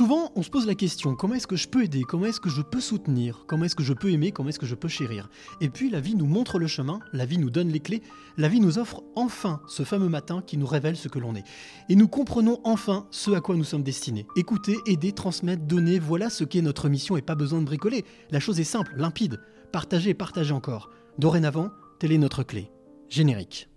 [0.00, 2.04] Souvent, on se pose la question comment est-ce que je peux aider?
[2.04, 3.44] Comment est-ce que je peux soutenir?
[3.46, 4.32] Comment est-ce que je peux aimer?
[4.32, 5.28] Comment est-ce que je peux chérir?
[5.60, 8.02] Et puis la vie nous montre le chemin, la vie nous donne les clés,
[8.38, 11.44] la vie nous offre enfin ce fameux matin qui nous révèle ce que l'on est.
[11.90, 14.26] Et nous comprenons enfin ce à quoi nous sommes destinés.
[14.36, 18.06] Écouter, aider, transmettre, donner, voilà ce qu'est notre mission et pas besoin de bricoler.
[18.30, 19.38] La chose est simple, limpide.
[19.70, 20.88] Partager, partager encore.
[21.18, 22.70] Dorénavant, telle est notre clé.
[23.10, 23.68] Générique.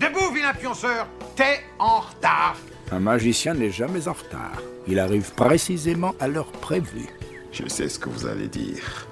[0.00, 1.06] Debout, vilain pionceur
[1.36, 2.56] T'es en retard
[2.92, 4.60] Un magicien n'est jamais en retard.
[4.86, 7.08] Il arrive précisément à l'heure prévue.
[7.50, 9.08] Je sais ce que vous allez dire.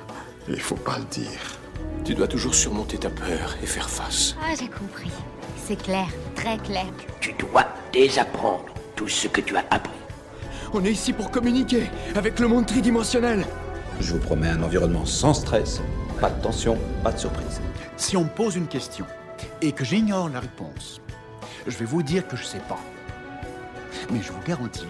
[0.48, 1.40] Il faut pas le dire.
[2.04, 4.36] Tu dois toujours surmonter ta peur et faire face.
[4.42, 5.10] Ah, j'ai compris.
[5.56, 6.84] C'est clair, très clair.
[7.20, 9.94] Tu dois désapprendre tout ce que tu as appris.
[10.74, 11.84] On est ici pour communiquer
[12.14, 13.46] avec le monde tridimensionnel.
[13.98, 15.80] Je vous promets un environnement sans stress,
[16.20, 17.62] pas de tension, pas de surprise.
[17.96, 19.06] Si on me pose une question
[19.62, 21.00] et que j'ignore la réponse,
[21.66, 22.78] je vais vous dire que je sais pas.
[24.12, 24.86] Mais je vous garantis,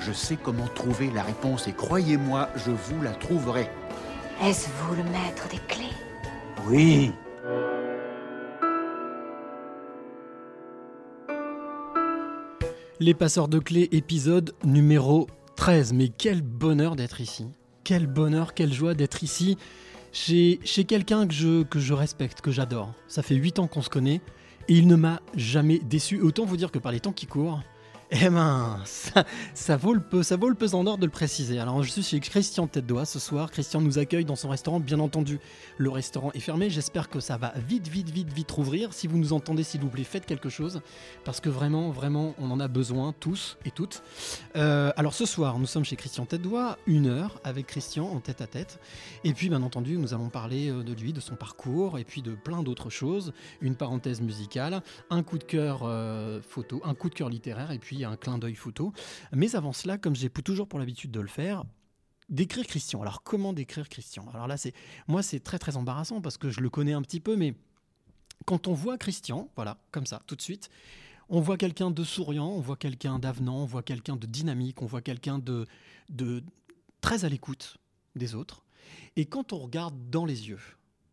[0.00, 3.68] je sais comment trouver la réponse et croyez-moi, je vous la trouverai.
[4.42, 5.92] Est-ce vous le maître des clés?
[6.68, 7.12] Oui.
[13.00, 15.92] Les passeurs de clés, épisode numéro 13.
[15.92, 17.46] Mais quel bonheur d'être ici.
[17.84, 19.56] Quel bonheur, quelle joie d'être ici
[20.12, 22.92] chez, chez quelqu'un que je, que je respecte, que j'adore.
[23.06, 24.20] Ça fait 8 ans qu'on se connaît
[24.68, 26.20] et il ne m'a jamais déçu.
[26.20, 27.62] Autant vous dire que par les temps qui courent,
[28.10, 31.58] eh ben, ça, vaut le, ça vaut le pesant d'or de le préciser.
[31.58, 33.50] Alors, je suis chez Christian Tête d'Oie ce soir.
[33.50, 34.80] Christian nous accueille dans son restaurant.
[34.80, 35.40] Bien entendu,
[35.76, 36.70] le restaurant est fermé.
[36.70, 38.94] J'espère que ça va vite, vite, vite, vite rouvrir.
[38.94, 40.80] Si vous nous entendez, s'il vous plaît, faites quelque chose.
[41.24, 44.02] Parce que vraiment, vraiment, on en a besoin, tous et toutes.
[44.56, 48.20] Euh, alors, ce soir, nous sommes chez Christian Tête d'Oie, une heure avec Christian en
[48.20, 48.80] tête à tête.
[49.24, 52.22] Et puis, bien entendu, nous allons parler euh, de lui, de son parcours, et puis
[52.22, 53.34] de plein d'autres choses.
[53.60, 57.78] Une parenthèse musicale, un coup de cœur euh, photo, un coup de cœur littéraire, et
[57.78, 58.92] puis un clin d'œil photo.
[59.32, 61.64] Mais avant cela, comme j'ai toujours pour l'habitude de le faire,
[62.28, 63.02] décrire Christian.
[63.02, 64.26] Alors comment décrire Christian?
[64.32, 64.74] Alors là, c'est
[65.06, 67.54] moi, c'est très très embarrassant parce que je le connais un petit peu, mais
[68.44, 70.70] quand on voit Christian, voilà, comme ça, tout de suite,
[71.28, 74.86] on voit quelqu'un de souriant, on voit quelqu'un d'avenant, on voit quelqu'un de dynamique, on
[74.86, 75.66] voit quelqu'un de,
[76.08, 76.42] de
[77.00, 77.76] très à l'écoute
[78.16, 78.64] des autres.
[79.16, 80.60] Et quand on regarde dans les yeux,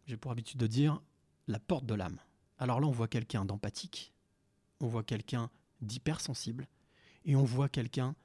[0.05, 1.01] j'ai pour habitude de dire
[1.47, 2.19] la porte de l'âme.
[2.57, 4.13] Alors là, on voit quelqu'un d'empathique,
[4.79, 5.49] on voit quelqu'un
[5.81, 6.67] d'hypersensible,
[7.25, 8.15] et on voit quelqu'un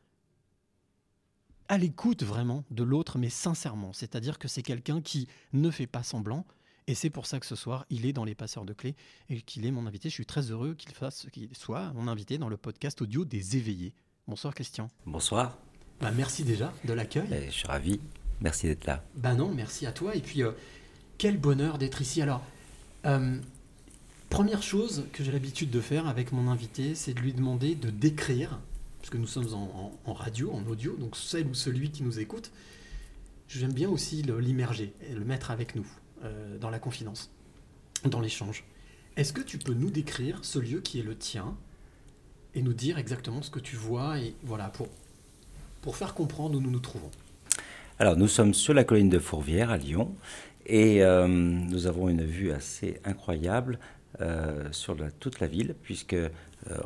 [1.68, 3.92] à l'écoute vraiment de l'autre, mais sincèrement.
[3.92, 6.44] C'est-à-dire que c'est quelqu'un qui ne fait pas semblant.
[6.88, 8.96] Et c'est pour ça que ce soir, il est dans les passeurs de clés
[9.28, 10.08] et qu'il est mon invité.
[10.08, 13.56] Je suis très heureux qu'il fasse, qu'il soit mon invité dans le podcast audio des
[13.56, 13.94] éveillés.
[14.26, 14.88] Bonsoir Christian.
[15.06, 15.56] Bonsoir.
[16.00, 17.28] Bah, merci déjà de l'accueil.
[17.46, 18.00] Je suis ravi.
[18.40, 19.04] Merci d'être là.
[19.14, 20.16] Ben non, merci à toi.
[20.16, 20.50] Et puis, euh,
[21.18, 22.20] quel bonheur d'être ici.
[22.22, 22.42] Alors,
[23.06, 23.38] euh,
[24.28, 27.90] première chose que j'ai l'habitude de faire avec mon invité, c'est de lui demander de
[27.90, 28.58] décrire
[29.00, 32.50] puisque nous sommes en, radio, en audio, donc celle ou celui qui nous écoute,
[33.48, 35.86] j'aime bien aussi l'immerger le mettre avec nous,
[36.24, 37.30] euh, dans la confidence,
[38.04, 38.64] dans l'échange.
[39.16, 41.56] Est-ce que tu peux nous décrire ce lieu qui est le tien
[42.54, 44.88] et nous dire exactement ce que tu vois et voilà pour,
[45.82, 47.10] pour faire comprendre où nous nous trouvons?
[47.98, 50.14] Alors nous sommes sur la colline de Fourvière à Lyon
[50.66, 53.78] et euh, nous avons une vue assez incroyable
[54.20, 56.16] euh, sur toute la ville puisque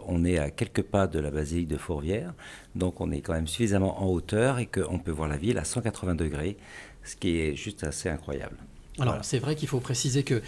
[0.06, 2.34] on est à quelques pas de la basilique de Fourvière,
[2.74, 5.64] donc on est quand même suffisamment en hauteur et qu'on peut voir la ville à
[5.64, 6.56] 180 degrés,
[7.04, 8.56] ce qui est juste assez incroyable.
[8.98, 10.40] Alors c'est vrai qu'il faut préciser que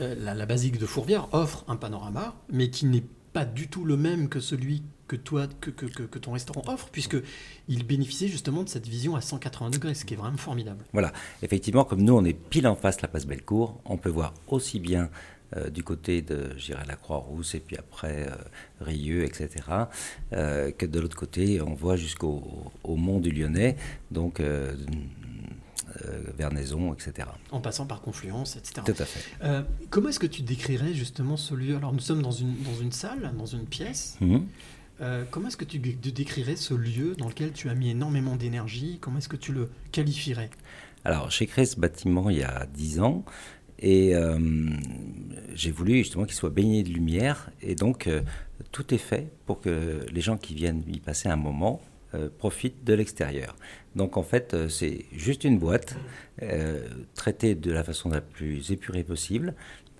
[0.00, 3.96] euh, la, basilique de Fourvière offre un panorama, mais qui n'est pas du tout le
[3.96, 7.16] même que celui que toi, que, que, ton restaurant offre, puisque
[7.68, 10.84] il bénéficiait justement de cette vision à 180 degrés, ce qui est vraiment formidable.
[10.92, 14.10] Voilà, effectivement, comme nous on est pile en face de la place Bellecour, on peut
[14.10, 15.10] voir aussi bien
[15.56, 16.50] euh, du côté de,
[16.86, 18.34] la Croix-Rousse et puis après euh,
[18.80, 19.50] Rieux, etc.,
[20.32, 23.76] euh, que de l'autre côté, on voit jusqu'au mont du Lyonnais,
[24.10, 24.40] donc
[26.38, 27.28] Vernaison, etc.
[27.50, 28.80] En passant par Confluence, etc.
[28.84, 29.64] Tout à fait.
[29.90, 31.76] comment est-ce que tu décrirais justement ce lieu?
[31.76, 34.16] Alors nous sommes dans une, dans une salle, dans une pièce.
[34.20, 34.46] Mhm.
[35.30, 38.98] comment est-ce que tu décrirais ce lieu dans lequel tu as mis énormément d'énergie?
[39.00, 40.50] Comment est-ce que tu le qualifierais?
[41.04, 43.24] Alors, j'ai créé ce bâtiment il y a 10 ans.
[43.82, 44.38] Et euh,
[45.54, 47.50] j'ai voulu justement qu'il soit baigné de lumière.
[47.60, 48.22] Et donc, euh,
[48.70, 51.82] tout est fait pour que les gens qui viennent y passer un moment
[52.14, 53.56] euh, profitent de l'extérieur.
[53.96, 55.96] Donc, en fait, c'est juste une boîte
[57.14, 59.54] traitée de la façon la plus épurée possible.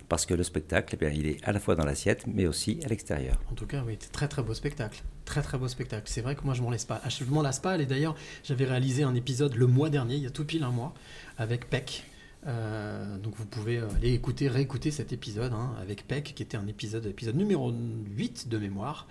[0.09, 2.79] Parce que le spectacle, eh bien, il est à la fois dans l'assiette, mais aussi
[2.85, 3.39] à l'extérieur.
[3.51, 5.01] En tout cas, oui, très très beau spectacle.
[5.25, 6.03] Très très beau spectacle.
[6.05, 7.01] C'est vrai que moi, je m'en laisse pas.
[7.07, 7.77] Je m'en lasse pas.
[7.77, 10.71] Et d'ailleurs, j'avais réalisé un épisode le mois dernier, il y a tout pile un
[10.71, 10.93] mois,
[11.37, 12.03] avec Peck,
[12.47, 16.57] euh, donc vous pouvez euh, aller écouter, réécouter cet épisode hein, avec Peck, qui était
[16.57, 19.07] un épisode, épisode numéro 8 de mémoire,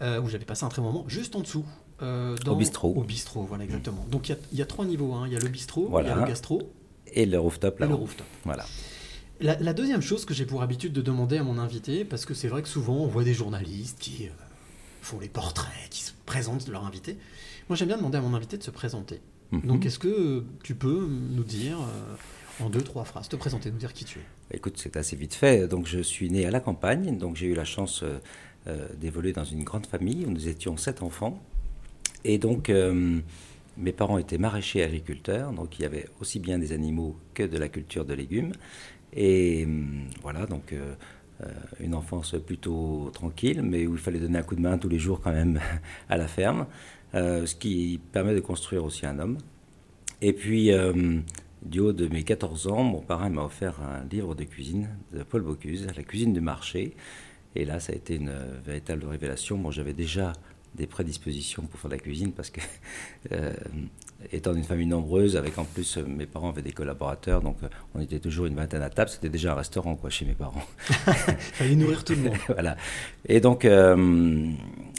[0.00, 1.04] euh, où j'avais passé un très bon moment.
[1.08, 1.64] Juste en dessous,
[2.02, 2.94] euh, dans, Au bistrot.
[2.96, 4.06] Au bistrot, voilà, exactement.
[4.10, 5.12] Donc il y a- il y, a trois niveaux.
[5.14, 5.24] hein.
[5.26, 6.62] Il y a le bistrot, il y a le gastro
[7.12, 8.26] Et le rooftop et le là rooftop.
[8.44, 8.64] Voilà.
[9.40, 12.34] La, la deuxième chose que j'ai pour habitude de demander à mon invité, parce que
[12.34, 14.28] c'est vrai que souvent on voit des journalistes qui
[15.02, 17.16] font les portraits, qui se présentent leur invité.
[17.68, 19.20] Moi j'aime bien demander à mon invité de se présenter.
[19.52, 19.62] Mhm.
[19.62, 21.78] Donc est-ce que tu peux nous dire
[22.62, 25.34] en deux, trois phrases, te présenter, nous dire qui tu es Écoute, c'est assez vite
[25.34, 25.68] fait.
[25.68, 27.16] Donc, je suis né à la campagne.
[27.18, 28.18] Donc, j'ai eu la chance euh,
[28.66, 31.40] euh, d'évoluer dans une grande famille où nous étions sept enfants.
[32.24, 33.20] Et donc, euh,
[33.76, 35.52] mes parents étaient maraîchers agriculteurs.
[35.52, 38.52] Donc, il y avait aussi bien des animaux que de la culture de légumes.
[39.12, 39.66] Et
[40.22, 40.72] voilà, donc,
[41.80, 45.00] une enfance plutôt tranquille, mais où il fallait donner un coup de main tous les
[45.00, 45.58] jours quand même
[46.08, 46.66] à la ferme.
[47.12, 49.38] Ce qui permet de construire aussi un homme.
[50.22, 50.70] Et puis,
[51.62, 55.22] du haut de mes 14 ans, mon parrain m'a offert un livre de cuisine de
[55.22, 56.96] Paul Bocuse, La cuisine du marché.
[57.54, 58.32] Et là, ça a été une
[58.64, 59.58] véritable révélation.
[59.58, 60.32] Bon, j'avais déjà
[60.74, 62.60] des prédispositions pour faire de la cuisine parce que,
[63.32, 63.52] euh,
[64.32, 67.68] étant d'une famille nombreuse, avec en plus euh, mes parents avaient des collaborateurs, donc euh,
[67.94, 69.10] on était toujours une vingtaine à table.
[69.10, 70.62] C'était déjà un restaurant, quoi, chez mes parents.
[70.78, 72.36] Fallait nourrir tout le monde.
[72.48, 72.76] voilà.
[73.26, 74.50] Et donc, euh,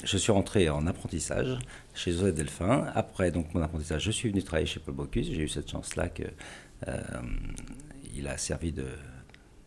[0.03, 1.59] je suis rentré en apprentissage
[1.93, 2.85] chez Joseph Delphin.
[2.95, 5.27] Après donc mon apprentissage, je suis venu travailler chez Paul Bocuse.
[5.31, 6.23] J'ai eu cette chance-là que
[6.87, 7.01] euh,
[8.15, 8.85] il a servi de,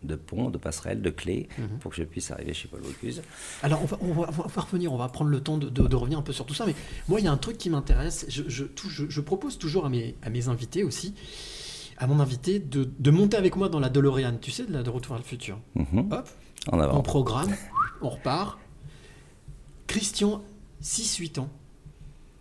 [0.07, 1.79] de pont, de passerelle, de clé Mhm.
[1.81, 3.23] pour que je puisse arriver chez Paul Bocuse.
[3.63, 5.87] Alors, on va, on, va, on va revenir, on va prendre le temps de, de-
[5.87, 6.67] de revenir un peu sur tout ça.
[6.67, 6.75] Mais
[7.09, 8.27] moi, il y a un truc qui m'intéresse.
[8.29, 11.15] Je, je, tout- je- je propose toujours à mes, à mes invités aussi,
[11.99, 14.83] à mon invité, de, de monter avec moi dans la DeLorean, tu sais, de la
[14.83, 15.59] de Retour vers le futur.
[15.75, 16.13] Mhm.
[16.13, 16.29] Hop,
[16.71, 16.99] En avant.
[16.99, 17.55] on programme,
[18.03, 18.59] on repart.
[19.87, 20.43] Christian,
[20.83, 21.51] 6-8 ans.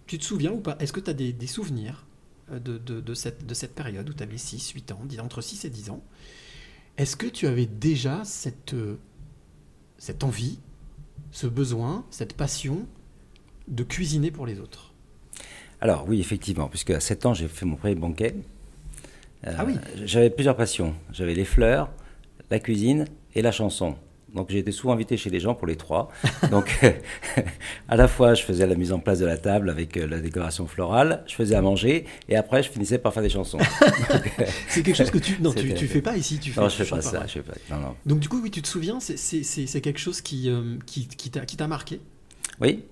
[0.08, 0.76] Tu te souviens ou pas?
[0.80, 2.06] Est-ce que tu as des, des souvenirs
[2.52, 5.70] euh, de, cette, de cette période où tu avais 6-8 ans, dis- entre 6 et
[5.70, 6.04] 10 ans?
[6.98, 8.98] Est-ce que tu avais déjà cette, euh,
[9.98, 10.60] cette envie,
[11.32, 12.86] ce besoin, cette passion
[13.68, 14.94] de cuisiner pour les autres?
[15.82, 18.36] Alors oui, effectivement, puisque à 7 ans, j'ai fait mon premier banquet.
[19.46, 19.76] Euh, Ah oui.
[20.06, 20.94] J'avais plusieurs passions.
[21.12, 21.90] J'avais les fleurs,
[22.50, 23.06] la cuisine
[23.36, 23.96] et la chanson.
[24.34, 26.10] Donc j'ai été souvent invité chez les gens pour les trois.
[26.52, 26.80] Donc
[27.90, 30.20] à la fois je faisais la mise en place de la table avec euh, la
[30.20, 33.60] décoration florale, je faisais à manger et après je finissais par faire des chansons.
[34.70, 36.62] C'est quelque chose que tu non tu, tu fais pas ici, tu fais.
[36.62, 37.54] Non, je fais pas ça, je fais pas.
[37.70, 37.96] Non, non.
[38.06, 41.68] Donc du coup oui, tu te souviens, c'est- quelque chose qui euh, qui, qui t'a
[41.68, 42.00] marqué?
[42.62, 42.84] Oui.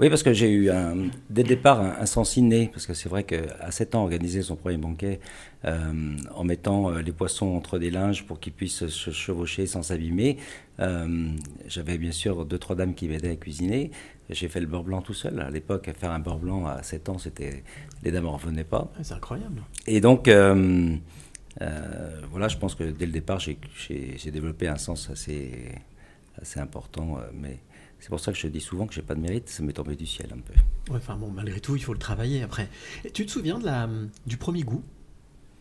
[0.00, 0.96] Oui, parce que j'ai eu un,
[1.28, 4.40] dès le départ un, un sens inné, parce que c'est vrai qu'à 7 ans, organiser
[4.40, 5.20] son premier banquet
[5.66, 9.82] euh, en mettant euh, les poissons entre des linges pour qu'ils puissent se chevaucher sans
[9.82, 10.38] s'abîmer,
[10.78, 11.28] euh,
[11.68, 13.90] j'avais bien sûr deux, trois dames qui m'aidaient à cuisiner.
[14.30, 15.38] J'ai fait le beurre blanc tout seul.
[15.38, 17.62] À l'époque, faire un beurre blanc à 7 ans, c'était
[18.02, 18.90] les dames n'en revenaient pas.
[18.96, 19.60] Ouais, C'est incroyable.
[19.86, 20.96] Et donc, euh,
[22.30, 23.58] voilà, je pense que dès le départ, j'ai-
[24.30, 25.50] développé un sens assez,
[26.40, 27.18] assez important.
[27.34, 27.58] mais
[28.00, 29.94] c'est pour ça que je dis souvent que j'ai pas de mérite, ça m'est tombé
[29.96, 30.54] du ciel un peu.
[30.92, 32.68] Ouais, enfin bon, malgré tout, il faut le travailler après.
[33.04, 33.88] Et tu te souviens de la,
[34.26, 34.82] du premier goût?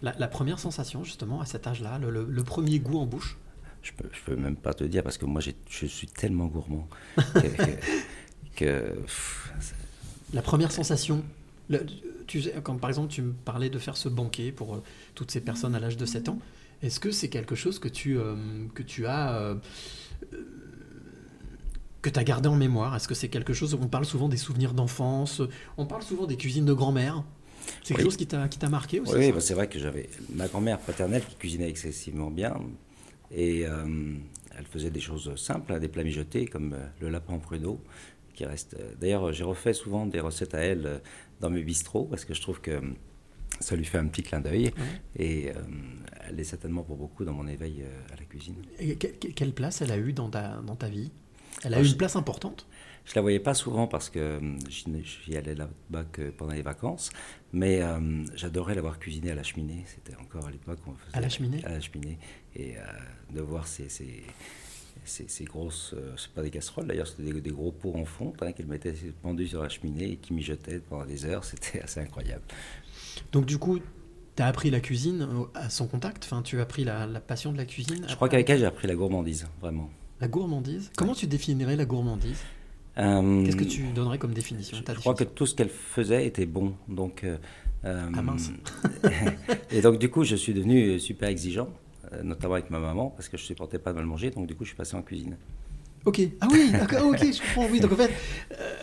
[0.02, 3.38] La, la première sensation, justement, à cet âge-là, le, le- le premier goût en bouche?
[3.84, 6.88] Je peux, je peux même pas te dire parce que moi, je suis tellement gourmand
[7.18, 7.40] que.
[7.40, 7.80] que-
[8.56, 9.52] que, pff,
[10.34, 11.24] La première sensation
[11.70, 11.86] le-
[12.28, 14.84] tu sais, Quand par exemple tu me parlais de faire ce banquet pour euh,
[15.16, 16.40] toutes ces personnes à l'âge de 7 ans,
[16.82, 18.36] est-ce que c'est quelque chose que tu, euh,
[18.74, 19.36] que tu as.
[19.36, 19.56] euh,
[22.02, 22.96] que tu as gardé en mémoire?
[22.96, 23.74] Est-ce que c'est quelque chose.
[23.80, 25.42] On parle souvent des souvenirs d'enfance,
[25.78, 27.24] on parle souvent des cuisines de grand-mère?
[27.84, 28.04] C'est quelque Oui.
[28.06, 30.80] chose qui t'a qui t'a marqué aussi Oui, bah, c'est vrai que j'avais ma grand-mère
[30.80, 32.56] paternelle qui cuisinait excessivement bien.
[33.32, 34.16] Et euh,
[34.58, 37.80] elle faisait des choses simples, hein, des plats mijotés comme euh, le lapin en pruneau,
[38.34, 38.76] qui reste.
[38.80, 40.98] euh, D'ailleurs, j'ai refait souvent des recettes à elle euh,
[41.42, 42.82] dans mes bistrots parce que je trouve que
[43.60, 44.72] ça lui fait un petit clin d'œil.
[45.18, 45.52] Et
[46.28, 48.56] elle est certainement pour beaucoup dans mon éveil à la cuisine.
[48.80, 51.12] Et que- que- quelle place elle a eu dans ta, dans ta vie?
[51.64, 52.66] Elle a Ah, eu je- une place importante
[53.06, 54.40] Je la voyais pas souvent parce que euh,
[54.70, 57.10] j'y allais là-bas que pendant les vacances,
[57.54, 59.84] mais euh, j'adorais l'avoir cuisiné à la cheminée.
[59.88, 61.64] C'était encore à l'époque où on faisait À la cheminée?
[61.66, 62.18] À la cheminée
[62.56, 62.82] et euh,
[63.34, 64.24] de voir ces, ces,
[65.06, 68.06] ces- ces grosses, euh, c'est pas des casseroles d'ailleurs, c'était des, des gros pots en
[68.06, 71.44] fonte hein, qu'elle mettait pendus sur la cheminée et qui mijotaient pendant des heures.
[71.44, 72.44] C'était assez incroyable.
[73.32, 73.80] Donc du coup,
[74.36, 76.24] tu as appris la cuisine à son contact?
[76.26, 78.06] Enfin, tu as appris la, la passion de la cuisine?
[78.08, 79.90] Je crois qu'avec elle j'ai appris la gourmandise, vraiment.
[80.22, 82.40] La gourmandise Comment tu définirais la gourmandise?
[82.98, 84.78] Euh, Qu'est-ce que tu donnerais comme définition?
[84.86, 86.74] Je crois que tout ce qu'elle faisait était bon.
[86.90, 87.38] Donc, euh,
[87.86, 88.52] euh, Ah, mince.
[89.72, 91.70] et donc, du coup, je suis devenu super exigeant,
[92.24, 94.32] notamment avec ma maman, parce que je ne supportais pas de mal manger.
[94.32, 95.38] Donc, du coup, je suis passé en cuisine.
[96.06, 97.68] Ok, ah oui, d'accord, ok, je comprends.
[97.72, 98.12] Oui, donc en fait,
[98.60, 98.74] euh,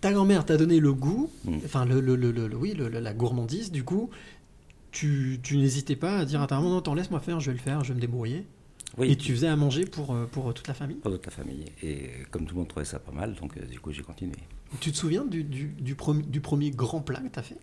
[0.00, 1.56] ta grand-mère t'a donné le goût, Mm.
[1.64, 4.10] enfin, le, le- le- oui, la gourmandise, du coup,
[4.90, 7.56] tu, tu n'hésitais pas à dire à ta maman, non, attends, laisse-moi faire, je vais
[7.56, 8.44] le faire, je vais me débrouiller.
[8.96, 9.10] Oui.
[9.10, 10.96] Et tu faisais à manger pour, euh, pour toute la famille?
[10.98, 11.64] Pour toute la famille.
[11.82, 14.36] Et comme tout le monde trouvait ça pas mal, donc euh, du coup j'ai continué.
[14.80, 17.58] Tu te souviens du, du, du, premier, du premier grand plat que tu as fait?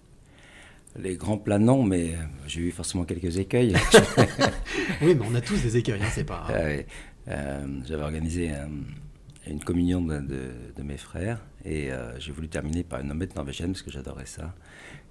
[0.99, 3.73] Les grands plats, non, mais euh, j'ai eu forcément quelques écueils.
[5.01, 6.45] oui, mais on a tous des écueils, hein, c'est pas.
[6.49, 6.53] Ah.
[7.29, 8.69] Euh, J'avais organisé un-
[9.47, 13.35] une communion de, de- de mes frères et euh, j'ai voulu terminer par une omelette
[13.35, 14.53] norvégienne parce que j'adorais ça.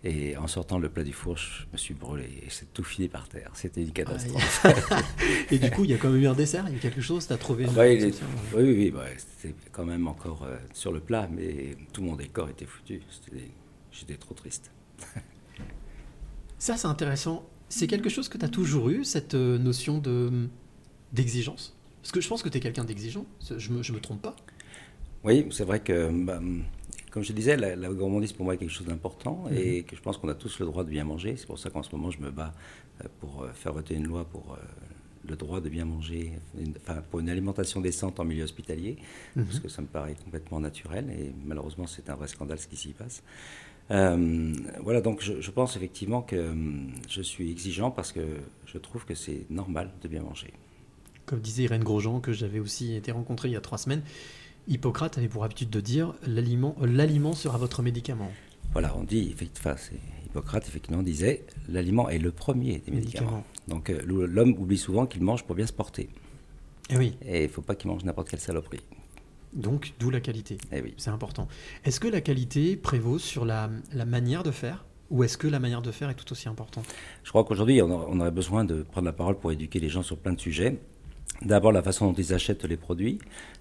[0.02, 3.08] Et en sortant le plat du four, je me suis brûlé et c'est tout fini
[3.08, 3.50] par terre.
[3.52, 4.66] C'était une catastrophe.
[5.50, 7.02] Et du coup, il y a quand même eu un dessert, il y a quelque
[7.02, 10.56] chose, tu as trouvé est- exception, oui, oui, oui, ouais, c'était quand même encore euh,
[10.72, 13.02] sur le plat, mais tout mon décor était foutu.
[13.92, 14.70] J'étais trop triste.
[16.58, 17.46] Ça, c'est intéressant.
[17.68, 20.48] C'est quelque chose que tu as toujours eu, cette euh, notion de
[21.12, 21.76] d'exigence?
[22.02, 23.26] Parce que je pense que tu es quelqu'un d'exigeant,
[23.56, 24.36] je me, je me trompe pas.
[25.24, 26.40] Oui, c'est vrai que, bah,
[27.10, 29.56] comme je disais, la, la gourmandise pour moi est quelque chose d'important Mhm.
[29.56, 31.36] et que je pense qu'on a tous le droit de bien manger.
[31.36, 32.54] C'est pour ça qu'en ce moment, je me bats
[33.04, 34.62] euh, pour euh, faire voter une loi pour euh,
[35.28, 38.96] le droit de bien manger, une- enfin, pour une alimentation décente en milieu hospitalier,
[39.36, 39.44] Mhm.
[39.44, 42.76] parce que ça me paraît complètement naturel et malheureusement, c'est un vrai scandale ce qui
[42.76, 43.22] s'y passe.
[43.90, 44.52] Euh,
[44.82, 46.54] voilà, donc je, je pense effectivement que
[47.08, 48.20] je suis exigeant parce que
[48.66, 50.52] je trouve que c'est normal de bien manger.
[51.26, 54.02] Comme disait Irène Grosjean, que j'avais aussi été rencontrée il y a trois semaines,
[54.70, 58.30] Hippocrate avait pour habitude de dire l'aliment, euh, sera votre médicament.
[58.72, 59.92] Voilà, on dit, c'est
[60.26, 63.30] Hippocrate effectivement disait, l'aliment est le premier des médicaments.
[63.30, 63.44] Médicament.
[63.66, 66.08] Donc euh, l'homme oublie souvent qu'il mange pour bien se porter.
[66.88, 67.16] Eh oui.
[67.26, 68.80] Et il ne faut pas qu'il mange n'importe quelle saloperie.
[69.52, 70.58] Donc, d'où la qualité.
[70.70, 70.94] Eh oui.
[70.96, 71.48] C'est important.
[71.84, 75.58] Est-ce que la qualité prévaut sur la, la manière de faire ou est-ce que la
[75.58, 76.84] manière de faire est tout aussi importante?
[77.24, 80.16] Je crois qu'aujourd'hui, on aurait besoin de prendre la parole pour éduquer les gens sur
[80.16, 80.78] plein de sujets.
[81.42, 83.18] D'abord, la façon dont ils achètent les produits,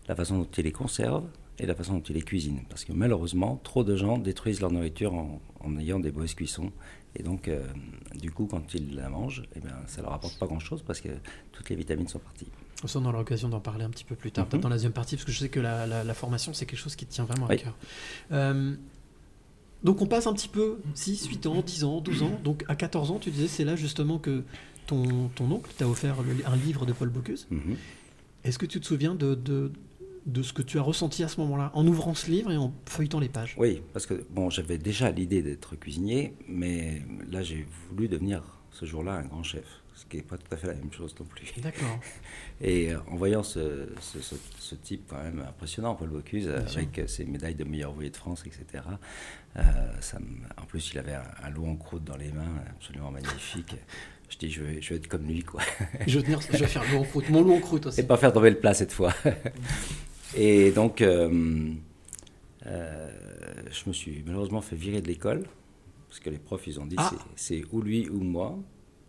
[0.07, 1.27] la façon dont ils les conservent
[1.59, 2.61] et la façon dont ils les cuisinent.
[2.69, 6.71] Parce que malheureusement, trop de gens détruisent leur nourriture en, en ayant des mauvaises cuissons.
[7.15, 7.65] Et donc, euh,
[8.15, 11.09] du coup, quand ils la mangent, eh bien, ça leur apporte pas grand-chose parce que
[11.51, 12.47] toutes les vitamines sont parties.
[12.95, 14.51] On aura l'occasion d'en parler un petit peu plus tard, Mhm.
[14.51, 16.65] peut-être dans la deuxième partie, parce que je sais que la, la- la formation, c'est
[16.65, 17.57] quelque chose qui te tient vraiment à Oui.
[17.57, 17.75] cœur.
[18.31, 18.75] Euh,
[19.83, 22.39] donc, on passe un petit peu 6, 8 ans, 10 ans, 12 ans.
[22.43, 24.43] Donc, à 14 ans, tu disais, c'est là justement que
[24.89, 27.47] ton, ton oncle t'a offert le- un livre de Paul Bocuse.
[27.51, 27.75] Mhm.
[28.43, 29.71] Est-ce que tu te souviens de, de,
[30.25, 32.73] de ce que tu as ressenti à ce moment-là, en ouvrant ce livre et en
[32.85, 33.55] feuilletant les pages?
[33.57, 38.41] Oui, parce que bon, j'avais déjà l'idée d'être cuisinier, mais là, j'ai voulu devenir
[38.71, 39.65] ce jour-là un grand chef,
[39.95, 41.51] ce qui n'est pas tout à fait la même chose non plus.
[41.61, 41.99] D'accord.
[42.61, 46.55] Et euh, en voyant ce, ce- ce- ce type quand même impressionnant, Paul Bocuse, Bien
[46.75, 48.83] avec ses médailles de meilleur ouvrier de France, etc.,
[49.57, 49.61] euh,
[49.99, 50.17] ça
[50.61, 53.75] en plus, il avait un, un lot en croûte dans les mains, absolument magnifique.
[54.29, 55.61] Je dis, je vais, je vais être comme lui, quoi.
[56.07, 57.99] Je vais, tenir- je vais faire en croûte, mon loup en croûte aussi.
[57.99, 59.13] Et pas faire tomber le plat cette fois.
[60.37, 61.73] Et donc, euh,
[62.67, 63.09] euh,
[63.71, 65.45] je me suis malheureusement fait virer de l'école,
[66.07, 67.11] parce que les profs, ils ont dit, Ah.
[67.35, 68.57] c'est ou lui ou moi,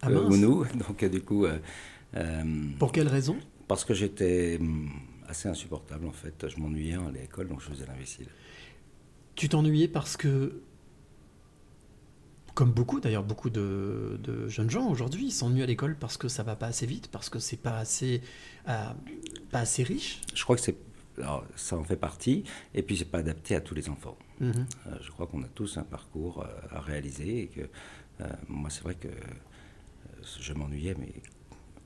[0.02, 0.64] Ah euh, ou nous.
[0.88, 1.46] Donc, du coup...
[2.78, 3.36] Pour quelle raison?
[3.68, 4.90] Parce que j'étais hum,
[5.28, 6.46] assez insupportable, en fait.
[6.48, 8.26] Je m'ennuyais à l'école, donc je faisais l'imbécile.
[9.36, 10.60] Tu t'ennuyais parce que,
[12.60, 16.28] comme beaucoup d'ailleurs, beaucoup de, de jeunes gens aujourd'hui, ils s'ennuient à l'école parce que
[16.28, 18.20] ça va pas assez vite, parce que c'est pas assez,
[18.68, 18.84] euh,
[19.50, 20.20] pas assez riche.
[20.34, 20.76] Je crois que c'est...
[21.16, 24.18] alors, ça en fait partie, et puis c'est pas adapté à tous les enfants.
[24.40, 24.66] Mhm.
[24.88, 27.62] Euh, je crois qu'on a tous un parcours euh, à réaliser et que
[28.46, 29.08] moi c'est vrai que
[30.38, 31.14] je m'ennuyais mais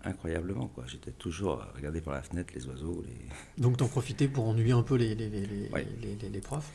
[0.03, 0.83] incroyablement quoi.
[0.89, 3.05] J'étais toujours à regarder par la fenêtre les oiseaux.
[3.07, 3.29] Les...
[3.63, 5.87] Donc t'en profitais pour ennuyer un peu les, les, Ouais.
[6.43, 6.73] profs.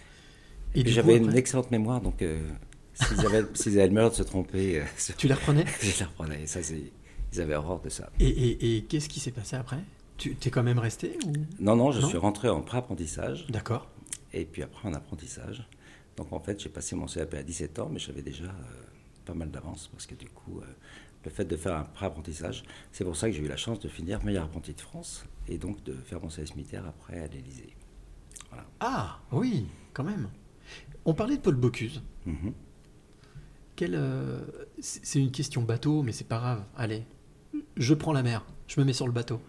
[0.73, 2.47] Et, j'avais une excellente mémoire donc euh,
[3.07, 4.85] s'ils avaient, s'ils avaient le malheur de se tromper, euh,
[5.17, 5.65] Tu les reprenais?
[5.81, 6.45] je les reprenais.
[6.47, 6.91] Ça c'est,
[7.33, 8.09] ils avaient horreur de ça.
[8.19, 9.79] Et, et- et qu'est-ce qui s'est passé après?
[10.17, 11.31] Tu t'es quand même resté ou...
[11.59, 12.07] Non non, je Non?
[12.09, 13.87] suis rentré en pré-apprentissage D'accord.
[14.33, 15.65] et puis après en apprentissage.
[16.17, 18.83] Donc en fait j'ai passé mon CAP à 17 ans mais j'avais déjà euh,
[19.25, 20.65] pas mal d'avance parce que du coup euh,
[21.23, 23.87] le fait de faire un pré-apprentissage, c'est pour ça que j'ai eu la chance de
[23.89, 27.75] finir meilleur apprenti de France et donc de faire mon CS militaire après à l'Élysée.
[28.49, 28.65] Voilà.
[28.79, 30.29] Ah oui, quand même.
[31.05, 32.01] On parlait de Paul Bocuse.
[32.25, 32.53] Mhm.
[33.81, 34.41] Euh,
[34.79, 36.65] c'est une question bateau, mais c'est pas grave.
[36.75, 37.03] Allez,
[37.77, 39.41] je prends la mer, je me mets sur le bateau.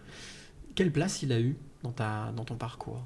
[0.75, 3.05] Quelle place il a eu dans, ta, dans ton parcours?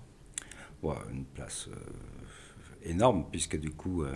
[1.11, 4.15] Une place euh, énorme puisque du coup, euh,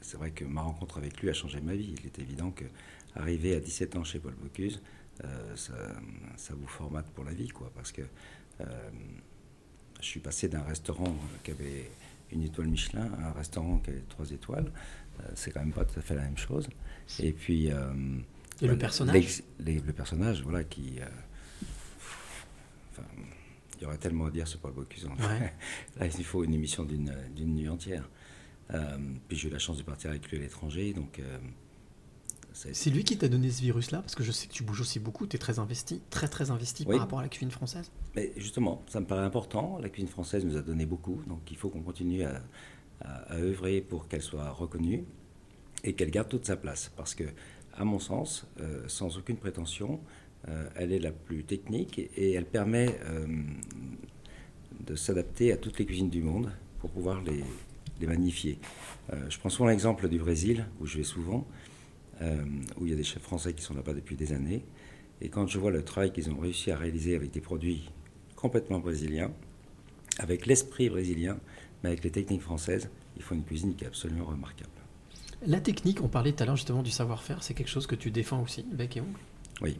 [0.00, 1.94] c'est vrai que ma rencontre avec lui a changé ma vie.
[2.00, 2.64] Il est évident que
[3.14, 4.80] arriver à 17 ans chez Paul Bocuse,
[5.54, 5.74] ça,
[6.36, 8.02] ça vous formate pour la vie, quoi, parce que
[8.60, 11.90] je suis passé d'un restaurant qui avait
[12.32, 14.70] une étoile Michelin à un restaurant qui avait trois étoiles.
[15.20, 16.68] Euh, c'est quand même pas tout à fait la même chose.
[17.20, 17.70] Et puis.
[17.70, 17.92] euh,
[18.60, 20.96] Et le voilà, personnage les- Le personnage, voilà, qui.
[21.00, 21.06] euh,
[22.92, 23.06] enfin,
[23.78, 25.06] il y aurait tellement à dire sur Paul Bocuse.
[25.06, 25.26] en fait.
[25.26, 25.52] Ouais.
[25.98, 28.08] Là, il faut une émission d'une d'une nuit entière.
[29.28, 31.20] Puis j'ai eu la chance de partir avec lui à l'étranger, donc
[32.52, 34.00] C'est lui qui t'a donné ce virus-là?
[34.00, 36.50] Parce que je sais que tu bouges aussi beaucoup, tu es très investi, très très
[36.50, 36.94] investi Oui.
[36.94, 37.90] par rapport à la cuisine française.
[38.16, 39.78] Mais justement, ça me paraît important.
[39.78, 42.42] La cuisine française nous a donné beaucoup, donc il faut qu'on continue à,
[43.00, 45.04] à- œuvrer pour qu'elle soit reconnue
[45.84, 46.90] et qu'elle garde toute sa place.
[46.96, 47.24] Parce que,
[47.74, 50.00] à mon sens, euh, sans aucune prétention,
[50.48, 53.26] euh, elle est la plus technique et elle permet euh,
[54.86, 57.44] de s'adapter à toutes les cuisines du monde pour pouvoir les,
[58.00, 58.58] les magnifier.
[59.28, 61.46] Je prends souvent l'exemple du Brésil, où je vais souvent,
[62.20, 64.64] où il y a des chefs français qui sont là-bas depuis des années.
[65.20, 67.88] Et quand je vois le travail qu'ils ont réussi à réaliser avec des produits
[68.34, 69.32] complètement brésiliens,
[70.18, 71.38] avec l'esprit brésilien,
[71.82, 74.70] mais avec les techniques françaises, il faut une cuisine qui est absolument remarquable.
[75.46, 78.10] La technique, on parlait tout à l'heure justement du savoir-faire, c'est quelque chose que tu
[78.10, 79.18] défends aussi, bec et ongle?
[79.60, 79.78] Oui,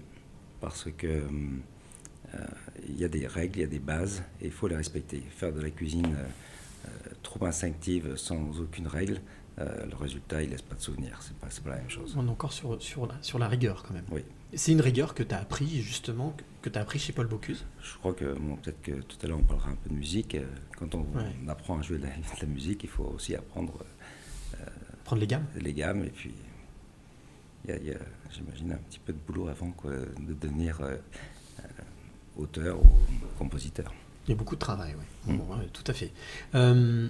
[0.61, 2.47] parce que euh,
[2.89, 5.23] il y a des règles, il y a des bases, et il faut les respecter.
[5.31, 6.91] Faire de la cuisine euh, euh,
[7.23, 9.21] trop instinctive, sans aucune règle,
[9.59, 11.19] euh, le résultat, il laisse pas de souvenirs.
[11.23, 12.15] C'est pas, pas la même chose.
[12.17, 14.05] On est encore sur, sur, la, sur la rigueur quand même.
[14.11, 14.23] Oui.
[14.55, 17.65] C'est une rigueur que tu as appris justement, que- tu as appris chez Paul Bocuse?
[17.83, 20.35] Je crois que, bon, peut-être que tout à l'heure on parlera un peu de musique.
[20.35, 20.45] Euh,
[20.79, 21.25] Quand on, Ouais.
[21.45, 23.73] on apprend à jouer de la, de la musique, il faut aussi apprendre
[25.05, 25.47] Prendre les gammes.
[25.57, 26.05] les gammes.
[26.05, 26.33] Et puis,
[27.69, 27.99] il y a,
[28.33, 30.97] j'imagine, un petit peu de boulot avant quoi, de devenir euh,
[31.61, 31.63] euh,
[32.37, 32.89] auteur ou
[33.39, 33.95] compositeur.
[34.27, 35.33] Il y a beaucoup de travail, oui.
[35.35, 35.39] Mm.
[35.39, 36.11] Bon, ouais, tout à fait.
[36.57, 37.09] Euh,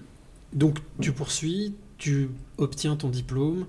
[0.53, 2.29] donc tu poursuis, tu
[2.59, 3.67] obtiens ton diplôme,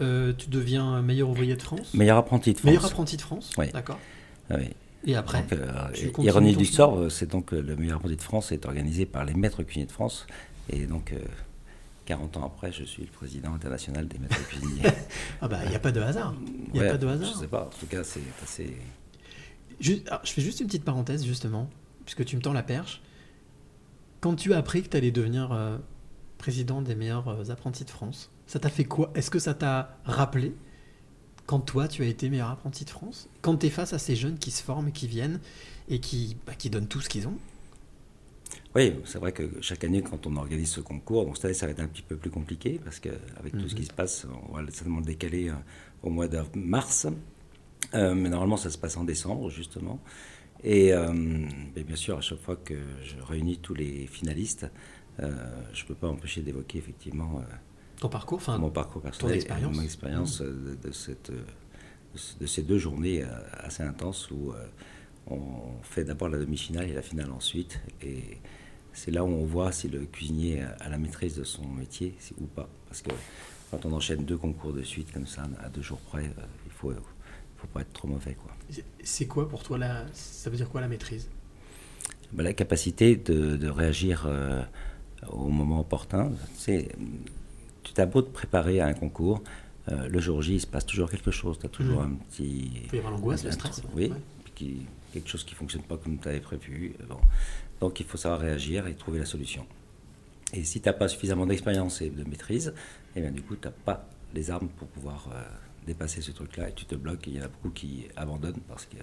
[0.00, 1.94] euh, tu deviens meilleur ouvrier de France.
[1.94, 2.66] Meilleur apprenti de France.
[2.66, 3.66] Meilleur apprenti de France, Oui.
[3.72, 3.98] d'accord.
[4.50, 4.70] Ah oui.
[5.06, 8.52] Et après, Donc, euh, Ironie du sort, euh, c'est donc le meilleur apprenti de France
[8.52, 10.26] est organisé par les maîtres cuisiniers de France.
[10.68, 11.18] Et donc, euh,
[12.04, 14.82] 40 ans après, je suis le président international des maîtres cuisiniers.
[15.40, 16.34] ah bah, il n'y a pas de hasard.
[16.74, 17.36] Il n'y a pas de Je hasard.
[17.36, 18.76] sais pas, en tout cas, c'est assez.
[20.06, 21.70] Alors, je fais juste une petite parenthèse, justement,
[22.04, 23.00] puisque tu me tends la perche.
[24.20, 25.56] Quand tu as appris que tu allais devenir
[26.36, 29.12] président des meilleurs apprentis de France, ça t'a fait quoi?
[29.14, 30.52] Est-ce que ça t'a rappelé
[31.46, 33.28] quand toi, tu as été meilleur apprenti de France?
[33.42, 35.38] Quand tu es face à ces jeunes qui se forment qui viennent
[35.88, 37.38] et qui, bah, qui donnent tout ce qu'ils ont?
[38.74, 41.66] Oui, c'est vrai que chaque année, quand on organise ce concours, donc cette année, ça
[41.66, 44.56] va être un petit peu plus compliqué parce qu'avec tout ce qui se passe, on
[44.56, 45.54] va certainement le décaler euh,
[46.02, 47.06] au mois de mars.
[47.94, 50.00] Euh, mais normalement, ça se passe en décembre, justement.
[50.64, 51.12] Et, euh,
[51.76, 54.66] bien sûr, à chaque fois que je réunis tous les finalistes,
[55.20, 55.30] euh,
[55.72, 57.42] je ne peux pas empêcher d'évoquer effectivement
[58.00, 59.76] Ton parcours, enfin, mon parcours personnel, et expérience.
[59.76, 61.42] mon expérience euh, de, de cette, euh,
[62.14, 64.52] de ce- de ces deux journées euh, assez intenses où
[65.26, 67.78] on fait d'abord la demi-finale et la finale ensuite.
[68.02, 68.38] Et
[68.92, 72.46] c'est là où on voit si le cuisinier a la maîtrise de son métier ou
[72.46, 72.68] pas.
[72.88, 73.10] Parce que
[73.70, 76.24] quand on enchaîne deux concours de suite comme ça, à deux jours près,
[76.66, 76.92] il faut,
[77.58, 78.34] faut pas être trop mauvais.
[78.34, 78.50] Quoi.
[78.70, 81.28] C'est- c'est quoi pour toi la, Ça veut dire quoi la maîtrise?
[82.32, 84.62] Ben, la capacité de, de réagir euh,
[85.28, 86.32] au moment opportun.
[86.56, 86.88] C'est,
[87.82, 89.42] tu t'as beau te préparer à un concours,
[89.90, 91.58] euh, le jour J, il se passe toujours quelque chose.
[91.58, 92.12] Tu as toujours Mhm.
[92.12, 92.70] un petit.
[92.82, 93.82] Il peut y avoir l'angoisse, le stress.
[93.94, 94.16] Oui, Ouais.
[94.44, 96.94] puis qui- quelque chose qui ne fonctionne pas comme tu avais prévu.
[97.00, 97.18] euh, Bon.
[97.80, 99.66] Donc il faut savoir réagir et trouver la solution.
[100.52, 102.74] Et si tu n'as pas suffisamment d'expérience et de maîtrise,
[103.16, 105.42] eh bien, du coup, tu n'as pas les armes pour pouvoir euh,
[105.86, 107.26] dépasser ce truc-là et tu te bloques.
[107.26, 108.98] Et il y en a beaucoup qui abandonnent parce qu'ils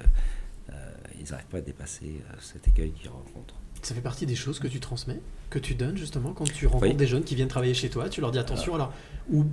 [1.31, 3.55] n'arrivent pas à dépasser cet écueil qu'ils rencontrent.
[3.87, 6.87] Ça fait partie des choses que tu transmets, que tu donnes justement quand tu rencontres
[6.91, 6.93] Oui.
[6.97, 8.09] des jeunes qui viennent travailler chez toi.
[8.09, 8.91] Tu leur dis attention, alors,
[9.31, 9.45] ou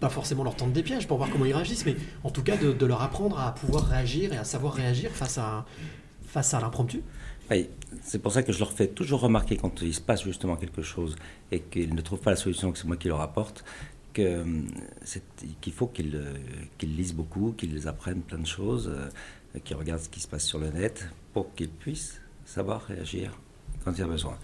[0.00, 1.94] pas forcément leur tendre des pièges pour voir comment ils réagissent, mais
[2.24, 5.38] en tout cas de, de leur apprendre à pouvoir réagir et à savoir réagir face
[5.38, 5.66] à,
[6.26, 7.00] face à l'impromptu.
[7.48, 7.68] Oui,
[8.02, 10.82] c'est pour ça que je leur fais toujours remarquer quand il se passe justement quelque
[10.82, 11.14] chose
[11.52, 13.64] et qu'ils ne trouvent pas la solution, que c'est moi qui leur apporte,
[14.16, 15.22] c'est-
[15.60, 16.34] qu'il faut qu'ils euh,
[16.76, 20.44] qu'ils lisent beaucoup, qu'ils apprennent plein de choses, euh, qu'ils regardent ce qui se passe
[20.44, 23.30] sur le net pour qu'ils puissent savoir réagir
[23.86, 24.36] quand il y a besoin.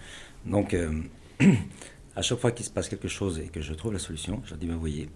[0.46, 1.02] Donc, euh,
[2.16, 4.50] à chaque fois qu'il se passe quelque chose et que je trouve la solution, je
[4.50, 5.10] leur dis, mais voyez,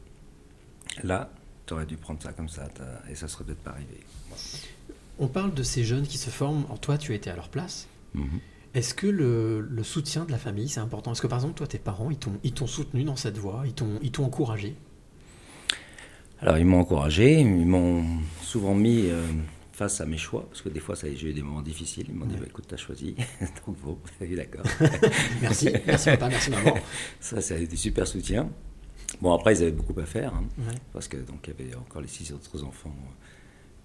[1.05, 1.31] là,
[1.65, 2.69] tu aurais dû prendre ça comme ça,
[3.09, 4.01] et ça serait peut-être pas arrivé.
[4.29, 4.43] Voilà.
[5.21, 6.67] On parle de ces jeunes qui se forment.
[6.69, 7.87] En toi, tu as été à leur place.
[8.15, 8.41] Mhm.
[8.75, 11.13] Est-ce que le, le soutien de la famille, c'est important?
[11.13, 13.63] Est-ce que par exemple, toi, tes parents, ils t'ont, ils t'ont soutenu dans cette voie
[13.65, 14.75] Ils t'ont, ils t'ont encouragé
[16.41, 18.05] Alors, ils m'ont encouragé, ils m'ont
[18.43, 19.23] souvent mis euh,
[19.77, 22.07] face à mes choix, parce que des fois, ça, j'ai eu des moments difficiles.
[22.09, 23.15] Ils m'ont dit, bah, écoute, t'as choisi,
[23.67, 23.99] donc bon,
[24.35, 24.65] d'accord.
[25.43, 26.75] Merci, merci papa, merci maman.
[27.21, 28.49] ça, ça a été super soutien.
[29.21, 30.75] Bon, après, ils avaient beaucoup à faire, hein, Ouais.
[30.95, 32.95] parce que donc il y avait encore les six autres enfants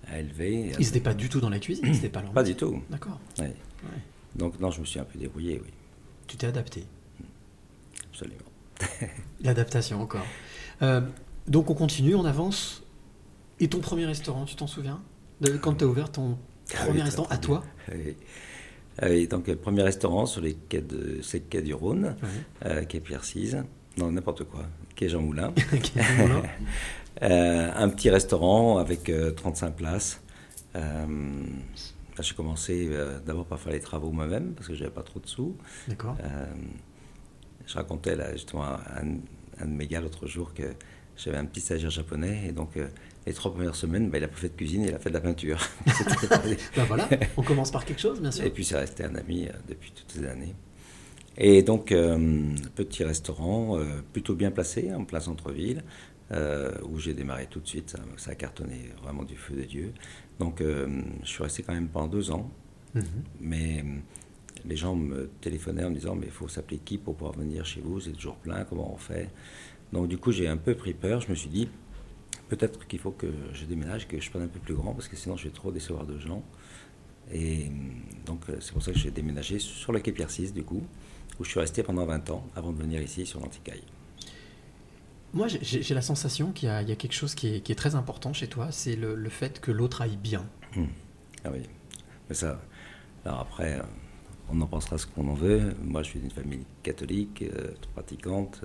[0.08, 0.72] à élever.
[0.80, 2.82] Ils n'étaient pas du tout dans la cuisine, c'était pas leur Pas du tout.
[2.90, 3.20] D'accord.
[3.38, 3.46] Ouais.
[3.46, 4.02] Ouais.
[4.36, 5.70] Donc, non, je me suis un peu débrouillé, oui,
[6.28, 6.86] Tu t'es adapté.
[8.10, 8.38] absolument.
[9.42, 10.26] L'adaptation encore.
[10.82, 11.02] Euh,
[11.48, 12.82] donc on continue, on avance.
[13.60, 15.02] Et ton premier restaurant, tu t'en souviens?
[15.42, 16.38] De- Quand tu as ouvert ton
[16.74, 18.16] Ah premier restaurant à toi Oui.
[19.02, 21.22] Ah oui, donc, euh, premier restaurant sur les quais, de,
[21.62, 22.16] du Rhône,
[22.66, 23.64] euh, quai Pierre Cise.
[23.98, 24.66] Non, n'importe quoi.
[24.96, 25.54] Quai Jean Moulin.
[27.24, 30.22] euh, un petit restaurant avec 35 places.
[30.76, 32.90] j'ai commencé
[33.26, 35.56] d'abord par faire les travaux moi-même parce que j'avais pas trop de sous.
[35.88, 36.16] D'accord.
[37.66, 39.16] je racontais là, justement à un,
[39.60, 40.64] un de mes gars l'autre jour que
[41.18, 42.78] j'avais un petit stagiaire japonais et donc
[43.26, 45.14] les trois premières semaines, bah, il a pas fait de cuisine, il a fait de
[45.14, 45.60] la peinture.
[46.76, 47.08] ben voilà,
[47.38, 48.46] on commence par quelque chose, bien sûr.
[48.46, 50.56] Et puis c'est resté un ami euh, depuis toutes ces années.
[51.38, 55.84] Et donc, euh, petit restaurant, euh, plutôt bien placé, en plein centre-ville,
[56.84, 57.98] où j'ai démarré tout de suite.
[58.16, 59.92] Ça, a cartonné vraiment du feu des dieux.
[60.40, 62.50] Donc, je suis resté quand même pendant deux ans.
[62.96, 63.04] Mhm.
[63.42, 63.84] Mais
[64.64, 67.66] les gens me téléphonaient en me disant Mais il faut s'appeler qui pour pouvoir venir
[67.66, 68.00] chez vous?
[68.00, 69.30] C'est toujours plein, comment on fait?
[69.92, 71.20] Donc, du coup, j'ai un peu pris peur.
[71.20, 71.68] Je me suis dit
[72.52, 75.16] peut-être qu'il faut que je déménage, que je prenne un peu plus grand, parce que
[75.16, 76.44] sinon je vais trop décevoir de gens.
[77.32, 77.72] Et
[78.26, 80.84] donc euh, c'est pour ça que j'ai déménagé sur le quai Pierre VI, du coup,
[81.40, 83.84] où je suis resté pendant 20 ans avant de venir ici sur l'Anticaille.
[85.34, 88.68] Moi, j'ai la sensation qu'il y, a quelque chose qui est, très important chez toi,
[88.70, 90.46] c'est le, fait que l'autre aille bien.
[90.76, 90.90] Hum.
[91.46, 91.62] Ah oui,
[92.28, 92.62] mais ça,
[93.24, 93.84] alors après, euh,
[94.50, 95.74] on en pensera ce qu'on en veut.
[95.82, 98.62] Moi, je suis d'une famille catholique, euh, pratiquante.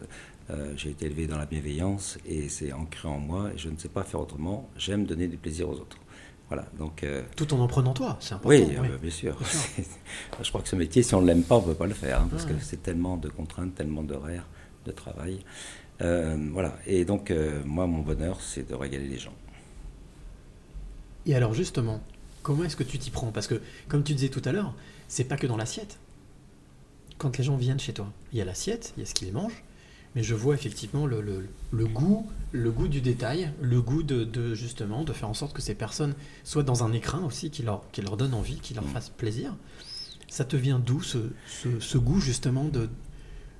[0.50, 3.76] Euh, j'ai été élevé dans la bienveillance et c'est ancré en moi et je ne
[3.76, 4.68] sais pas faire autrement.
[4.76, 5.98] J'aime donner du plaisir aux autres.
[6.48, 8.50] Voilà, donc, euh, Tout en en prenant toi, c'est important.
[8.50, 9.36] Oui, euh, bien sûr.
[10.40, 11.94] je crois que ce métier, si on ne l'aime pas, on ne peut pas le
[11.94, 14.46] faire hein, parce que c'est tellement de contraintes, tellement d'horaires,
[14.84, 15.40] de travail.
[15.98, 17.32] voilà, et donc
[17.64, 19.34] moi, mon bonheur, c'est de régaler les gens.
[21.26, 22.00] Et alors justement,
[22.42, 23.32] comment est-ce que tu t'y prends?
[23.32, 24.72] Parce que, comme tu disais tout à l'heure,
[25.08, 25.98] c'est pas que dans l'assiette.
[27.18, 29.32] Quand les gens viennent chez toi, il y a l'assiette, il y a ce qu'ils
[29.32, 29.64] mangent,
[30.16, 35.04] mais je vois effectivement le, le, goût, le goût du détail, le goût de, justement
[35.04, 38.00] de faire en sorte que ces personnes soient dans un écrin aussi qui leur, qui
[38.00, 38.88] leur donne envie, qui leur mm.
[38.88, 39.54] fasse plaisir.
[40.26, 42.88] Ça te vient d'où ce, ce, goût justement de,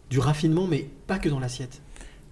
[0.09, 1.83] du raffinement, mais pas que dans l'assiette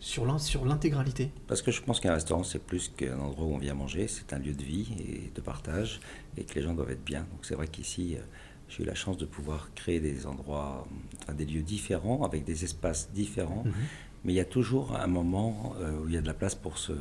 [0.01, 0.27] sur
[0.67, 1.31] l'intégralité?
[1.47, 4.35] Parce que je pense qu'un restaurant, c'est plus qu'un endroit où on vient manger, c'est
[4.35, 6.01] un lieu de vie et de partage,
[6.37, 7.21] et que les gens doivent être bien.
[7.21, 8.21] Donc c'est vrai qu'ici, euh,
[8.69, 10.87] j'ai eu la chance de pouvoir créer des endroits,
[11.23, 15.07] enfin, des lieux différents, avec des espaces différents, mm-hmm mais il y a toujours un
[15.07, 16.93] moment euh, où il y a de la place pour se,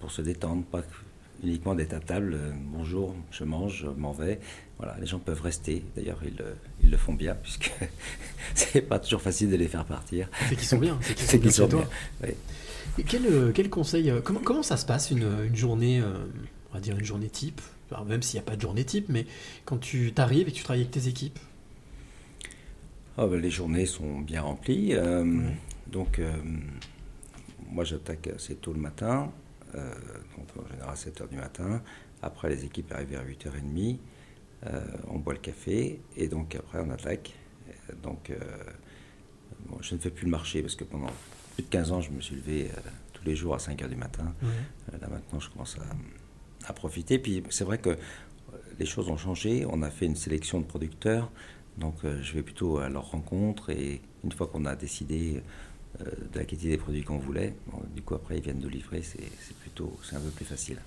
[0.00, 0.82] pour se détendre, pas
[1.42, 4.38] uniquement d'être à table, euh, bonjour, je mange, je m'en vais.
[4.76, 5.84] Voilà, les gens peuvent rester.
[5.96, 6.44] D'ailleurs, ils,
[6.82, 7.72] ils, le font bien, puisque
[8.54, 10.28] c'est pas toujours facile de les faire partir.
[10.48, 10.98] C'est qu'ils sont bien.
[11.00, 11.88] C'est qu'ils sont, bien.
[13.06, 16.02] quel, euh, quel, conseil, comment, comment ça se passe une, une journée,
[16.70, 17.62] on va dire une journée type,
[18.06, 19.26] même s'il n'y a pas de journée type, mais
[19.64, 21.38] quand tu t'arrives et que tu travailles avec tes équipes?
[23.16, 24.94] Oh, ben, Les journées sont bien remplies.
[25.90, 26.32] Donc, euh,
[27.70, 29.32] moi, j'attaque assez tôt le matin,
[29.74, 29.94] euh,
[30.36, 31.82] donc en général à 7h du matin.
[32.22, 33.98] Après, les équipes arrivent vers 8h30.
[34.66, 37.34] Euh, on boit le café et donc après, on attaque.
[38.02, 38.32] Donc,
[39.80, 41.10] je ne fais plus le marché parce que pendant
[41.54, 42.70] plus de 15 ans, je me suis levé
[43.12, 44.34] tous les jours à 5h du matin.
[44.92, 47.18] là, maintenant, je commence à, à profiter.
[47.18, 47.96] Puis, c'est vrai que
[48.78, 49.64] les choses ont changé.
[49.70, 51.30] On a fait une sélection de producteurs.
[51.78, 55.40] Donc, je vais plutôt à leur rencontre et une fois qu'on a décidé euh,
[56.00, 57.54] de la qualité des produits qu'on voulait.
[57.94, 60.78] du coup, après, ils viennent de livrer, c'est plutôt, c'est un peu plus facile.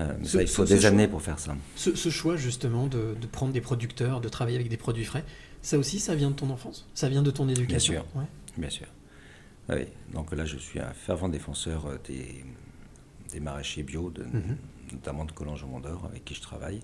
[0.00, 1.56] Euh, mais ça, il faut des années pour faire ça.
[1.76, 5.24] Ce, choix, justement, de, prendre des producteurs, de travailler avec des produits frais,
[5.62, 6.86] ça aussi, ça vient de ton enfance?
[6.94, 7.94] Ça vient de ton éducation?
[7.94, 8.28] Bien sûr.
[8.56, 8.86] Bien sûr.
[9.70, 9.86] Oui.
[10.12, 12.44] Donc là, je suis un fervent défenseur euh, des,
[13.32, 14.56] des maraîchers bio, de, mhm.
[14.92, 16.80] notamment de Collonges Mondor, avec qui je travaille.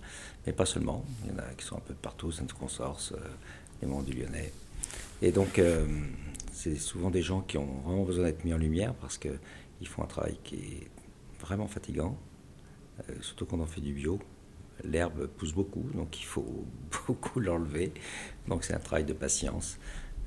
[0.46, 1.04] Mais pas seulement.
[1.24, 3.14] Il y en a qui sont un peu partout, Sainte-Consorce,
[3.80, 4.52] les Monts du Lyonnais.
[5.22, 5.60] Et donc,
[6.64, 10.02] c'est souvent des gens qui ont vraiment besoin d'être mis en lumière parce qu'ils font
[10.02, 10.88] un travail qui est
[11.40, 12.16] vraiment fatigant,
[13.00, 14.18] euh, surtout quand on fait du bio.
[14.82, 16.64] L'herbe pousse beaucoup, donc il faut
[17.06, 17.92] beaucoup l'enlever.
[18.48, 19.78] Donc c'est un travail de patience.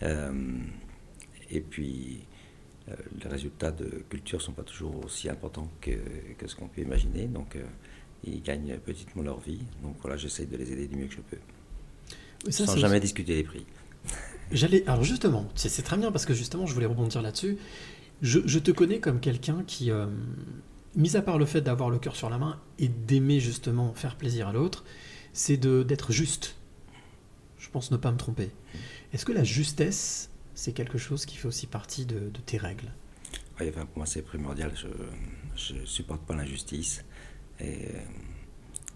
[0.04, 0.60] Euh,
[1.50, 2.20] et puis,
[2.90, 5.98] euh, les résultats de culture ne sont pas toujours aussi importants que,
[6.46, 7.26] ce qu'on peut imaginer.
[7.26, 7.58] Donc,
[8.24, 9.62] ils gagnent petitement leur vie.
[9.82, 12.52] Donc voilà, j'essaye de les aider du mieux que je peux.
[12.52, 13.66] sans jamais discuter les prix.
[14.52, 14.88] J'allais.
[14.88, 17.58] Alors justement, c'est très bien parce que justement, je voulais rebondir là-dessus.
[18.22, 20.08] Je, te connais comme quelqu'un qui, euh,
[20.96, 24.16] mis à part le fait d'avoir le cœur sur la main et d'aimer justement faire
[24.16, 24.84] plaisir à l'autre,
[25.34, 26.56] c'est d'être juste.
[27.60, 28.50] Je pense ne pas me tromper.
[29.14, 32.92] Est-ce que la justesse, c'est quelque chose qui fait aussi partie de, tes règles?
[33.60, 34.72] Oui, enfin, pour moi, c'est primordial.
[35.56, 37.04] Je ne supporte pas l'injustice.
[37.60, 38.00] Et euh,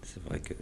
[0.02, 0.54] c'est vrai que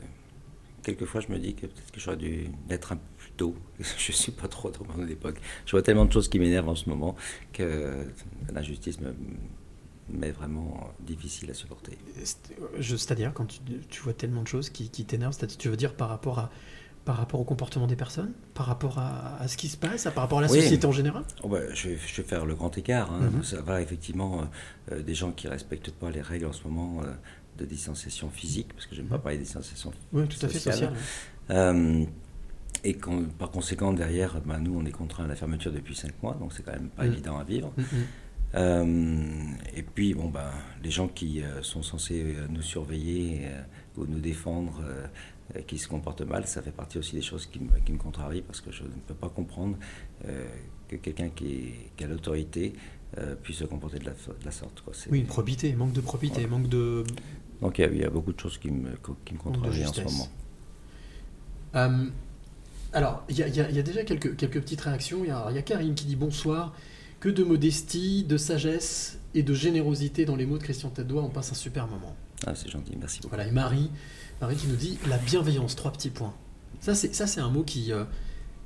[0.82, 3.54] quelquefois, je me dis que peut-être que j'aurais dû être un peu tôt.
[3.78, 5.38] Je ne suis pas trop dans mon époque.
[5.66, 7.16] Je vois tellement de choses qui m'énervent en ce moment
[7.54, 8.06] que
[8.52, 8.98] l'injustice
[10.10, 11.96] m'est vraiment difficile à supporter.
[12.80, 13.46] C'est-à-dire, quand
[13.88, 16.50] tu, vois tellement de choses qui, t'énervent, tu veux dire par rapport à,
[17.06, 20.22] par rapport au comportement des personnes, par rapport à, à ce qui se passe, par
[20.24, 20.60] rapport à la Oui.
[20.60, 21.24] société en général?
[21.42, 23.10] Oh bah, je, vais, je vais faire le grand écart.
[23.12, 23.30] hein.
[23.36, 23.42] Mhm.
[23.42, 24.44] Ça va effectivement euh,
[24.96, 27.06] euh, des gens qui respectent pas les règles en ce moment euh,
[27.58, 30.92] de distanciation physique, parce que j'aime pas parler de distanciation Oui, tout à fait sociale.
[31.50, 32.04] Euh,
[32.84, 36.22] et quand- par conséquent, derrière, ben, nous, on est contraint à la fermeture depuis 5
[36.22, 37.12] mois, donc c'est quand même pas Mhm.
[37.12, 37.72] évident à vivre.
[37.76, 37.84] Mhm.
[38.54, 40.50] Euh, et puis, bon, ben,
[40.82, 43.62] les gens qui euh, sont censés euh, nous surveiller euh,
[44.00, 44.82] ou nous défendre,
[45.66, 48.42] qui se comportent mal, ça fait partie aussi des choses qui me, qui me contrarient
[48.42, 49.76] parce que je ne peux pas comprendre
[50.88, 52.72] que quelqu'un qui, a l'autorité
[53.42, 54.80] puisse se comporter de la, de la sorte.
[54.82, 54.92] Quoi.
[55.10, 57.02] Oui, une probité, manque de probité, manque de.
[57.60, 58.90] Donc il y, a, il y a beaucoup de choses qui me,
[59.24, 60.28] qui me contrarient en ce moment.
[61.74, 62.06] Euh,
[62.92, 65.20] alors, il y, a- y y déjà quelques, quelques petites réactions.
[65.24, 66.74] Il y, a il y a Karim qui dit bonsoir.
[67.20, 71.28] Que de modestie, de sagesse et de générosité dans les mots de Christian Tête-Doigt, on
[71.28, 72.16] passe un super moment.
[72.46, 73.34] Ah, c'est gentil, merci beaucoup.
[73.34, 73.90] Voilà, et Marie,
[74.40, 76.32] Marie qui nous dit la bienveillance, trois petits points.
[76.80, 77.92] Ça, c'est, ça, c'est un mot qui.
[77.92, 78.04] euh,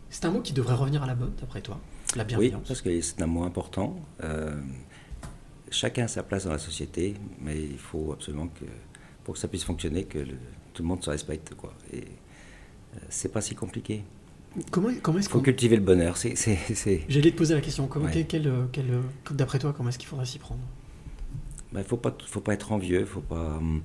[0.09, 1.81] c'est un mot qui devrait revenir à la mode, d'après toi.
[2.15, 2.69] La Oui, bienveillance.
[2.69, 3.97] parce que c'est un mot important.
[4.23, 4.55] Euh,
[5.71, 8.67] chacun a sa place dans la société, mais il faut absolument que,
[9.25, 10.37] pour que ça puisse fonctionner, que le-
[10.73, 11.55] tout le monde se respecte.
[11.57, 11.75] Quoi.
[11.93, 12.05] Et
[13.09, 14.03] c'est pas si compliqué.
[14.71, 15.45] Comment, comment est-ce Il faut qu'on.
[15.45, 16.17] cultiver le bonheur.
[16.17, 17.87] C'est, c'est, c'est- J'allais te poser la question.
[17.89, 18.25] Comment, Ouais.
[18.27, 19.01] quel- quel, euh, euh,
[19.33, 20.61] d'après toi, comment est-ce qu'il faudrait s'y prendre?
[21.73, 23.81] Ben, il faut pas, faut pas être envieux, faut pas, enfin,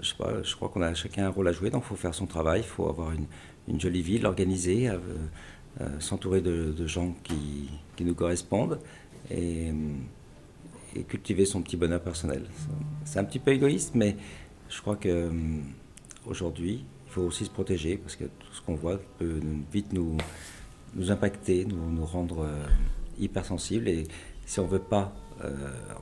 [0.00, 1.96] je sais pas, je crois qu'on a chacun un rôle à jouer, donc il faut
[1.96, 3.26] faire son travail, il faut avoir une,
[3.68, 4.96] une jolie vie, l'organiser, euh,
[5.82, 8.78] euh, s'entourer de, de gens qui, qui nous correspondent
[9.30, 9.66] et,
[10.94, 12.44] et cultiver son petit bonheur personnel.
[13.04, 14.16] C'est un petit peu égoïste, mais
[14.70, 15.30] je crois que
[16.24, 16.86] aujourd'hui,
[17.16, 19.40] faut aussi se protéger parce que tout ce qu'on voit peut
[19.72, 20.18] vite nous,
[20.94, 22.64] nous impacter, nous, nous rendre euh,
[23.18, 24.06] hypersensibles et
[24.44, 25.50] si on veut pas euh,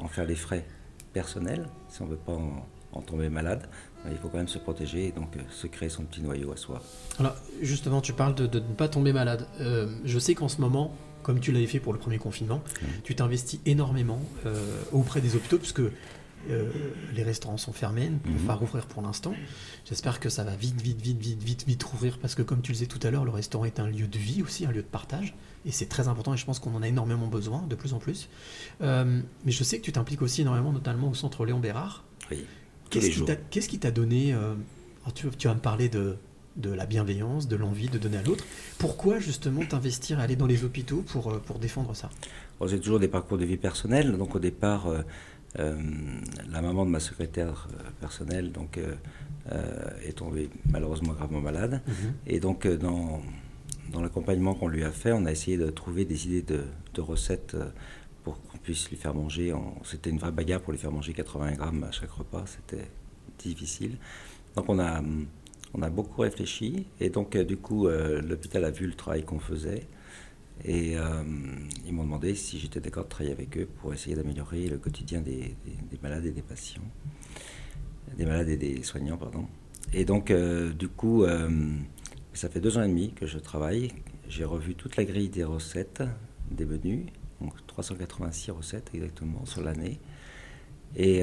[0.01, 0.67] en faire les frais
[1.13, 3.69] personnels, si on veut pas en, en tomber malade,
[4.05, 6.51] ben, il faut quand même se protéger et donc euh, se créer son petit noyau
[6.53, 6.83] à soi.
[7.21, 9.47] Alors, justement, tu parles de, de ne pas tomber malade.
[9.61, 12.61] Euh, je sais qu'en ce moment, comme tu l'avais fait pour le premier confinement,
[13.05, 14.55] tu t'investis énormément euh,
[14.93, 15.81] auprès des hôpitaux, puisque
[16.51, 16.71] euh,
[17.15, 18.47] les restaurants sont fermés, ne peuvent Mhm.
[18.47, 19.35] pas rouvrir pour l'instant.
[19.85, 22.73] J'espère que ça va vite, vite, vite, vite, vite, vite rouvrir, parce que comme tu
[22.73, 24.83] le disais tout à l'heure, le restaurant est un lieu de vie aussi, un lieu
[24.83, 25.35] de partage,
[25.67, 27.99] et c'est très important, et je pense qu'on en a énormément besoin, de plus en
[27.99, 28.29] plus.
[28.83, 32.05] Euh, mais je sais que tu t'impliques aussi énormément, notamment au centre Léon Bérard.
[32.31, 32.45] Oui,
[32.91, 34.55] Qu'est-ce qui t'a- donné euh,
[35.15, 36.17] tu, tu vas me parler de,
[36.57, 38.45] de la bienveillance, de l'envie de donner à l'autre.
[38.79, 42.09] Pourquoi justement t'investir, aller dans les hôpitaux pour, pour défendre ça?
[42.61, 44.17] Bon, J'ai toujours des parcours de vie personnels.
[44.17, 45.03] Donc au départ, euh,
[45.57, 48.95] la maman de ma secrétaire euh, personnelle donc, euh,
[49.53, 51.81] euh, est tombée malheureusement gravement malade.
[52.27, 53.21] Et donc euh, dans,
[53.93, 56.65] dans l'accompagnement qu'on lui a fait, on a essayé de trouver des idées de,
[56.95, 57.69] de recettes euh,
[58.25, 59.53] pour qu'on puisse lui faire manger.
[59.85, 62.45] C'était une vraie bagarre pour lui faire manger 80 grammes à chaque repas.
[62.47, 62.89] C'était
[63.39, 63.99] difficile.
[64.57, 65.03] Donc on a,
[65.75, 66.87] on a beaucoup réfléchi.
[67.01, 69.87] Et donc euh, du coup, euh, l'hôpital a vu le travail qu'on faisait.
[70.65, 71.23] Et euh,
[71.87, 75.21] ils m'ont demandé si j'étais d'accord de travailler avec eux pour essayer d'améliorer le quotidien
[75.21, 76.83] des, des- des malades et des patients.
[78.17, 79.47] Des malades et des soignants, pardon.
[79.93, 81.51] Et donc, euh, du coup, euh,
[82.33, 83.91] ça fait deux ans et demi que je travaille.
[84.29, 86.03] J'ai revu toute la grille des recettes,
[86.51, 87.07] des menus,
[87.41, 89.99] donc 386 recettes exactement sur l'année.
[90.97, 91.23] Et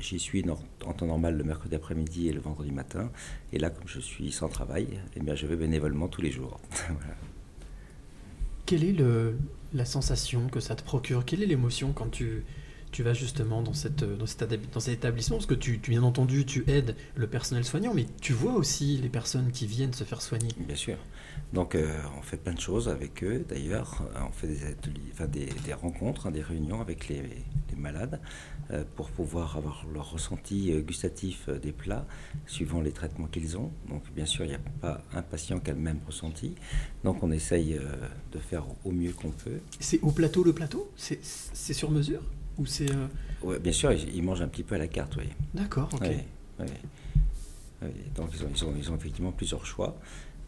[0.00, 0.44] j'y suis
[0.84, 3.10] en temps normal le mercredi après-midi et le vendredi matin.
[3.52, 6.60] Et là, comme je suis sans travail, eh bien, je vais bénévolement tous les jours.
[6.88, 7.14] Voilà.
[8.68, 9.38] Quelle est le,
[9.72, 11.24] la sensation que ça te procure?
[11.24, 12.44] Quelle est l'émotion quand tu,
[12.90, 15.90] tu vas justement dans, cette, dans, cet, adab- dans cet établissement Parce que tu, tu,
[15.90, 19.92] bien entendu, tu aides le personnel soignant, mais tu vois aussi les personnes qui viennent
[19.92, 20.48] se faire soigner.
[20.58, 20.96] Bien sûr.
[21.52, 21.86] Donc euh,
[22.18, 24.02] on fait plein de choses avec eux d'ailleurs.
[24.16, 27.76] Euh, On fait des ateliers, enfin des, des rencontres, hein, des réunions avec les, les
[27.76, 28.20] malades
[28.70, 32.06] euh, pour pouvoir avoir leur ressenti euh, gustatif euh, des plats
[32.46, 33.70] suivant les traitements qu'ils ont.
[33.88, 36.54] Donc bien sûr, il n'y a pas un patient qui a le même ressenti.
[37.04, 37.82] Donc on essaye euh,
[38.32, 39.60] de faire au mieux qu'on peut.
[39.80, 40.90] C'est au plateau le plateau?
[40.96, 41.22] C'est
[41.72, 42.20] sur mesure?
[42.58, 42.90] Ou c'est.
[42.90, 43.06] euh,
[43.42, 45.28] Ouais, bien sûr, ils, ils mangent un petit peu à la carte, oui.
[45.54, 46.08] D'accord, ok.
[48.16, 49.96] Donc ils ont, ils, ont, ils ont effectivement plusieurs choix.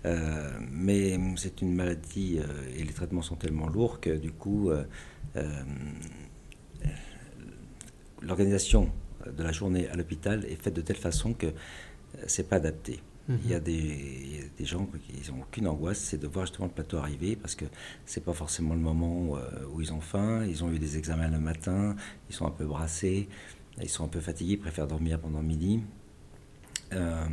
[0.06, 2.44] Euh, mais c'est une maladie euh,
[2.76, 4.82] et les traitements sont tellement lourds que du coup, euh,
[8.22, 8.90] l'organisation
[9.26, 11.46] de la journée à l'hôpital est faite de telle façon que
[12.26, 13.00] c'est pas adapté.
[13.28, 14.29] Il y a des,
[14.60, 17.64] des gens qui n'ont aucune angoisse, c'est de voir justement le plateau arriver parce que
[18.04, 19.40] c'est pas forcément le moment euh,
[19.72, 21.96] où ils ont faim, ils ont eu des examens le matin,
[22.28, 23.28] ils sont un peu brassés,
[23.80, 25.80] ils sont un peu fatigués, ils préfèrent dormir pendant midi.
[26.92, 27.26] Euh,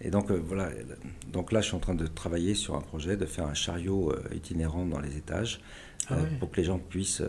[0.00, 0.70] et donc euh, voilà,
[1.32, 4.12] donc là je suis en train de travailler sur un projet de faire un chariot
[4.12, 5.60] euh, itinérant dans les étages
[6.08, 7.22] Ah pour que les gens puissent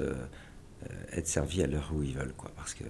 [1.11, 2.51] être servis à l'heure où ils veulent, quoi.
[2.55, 2.83] Parce que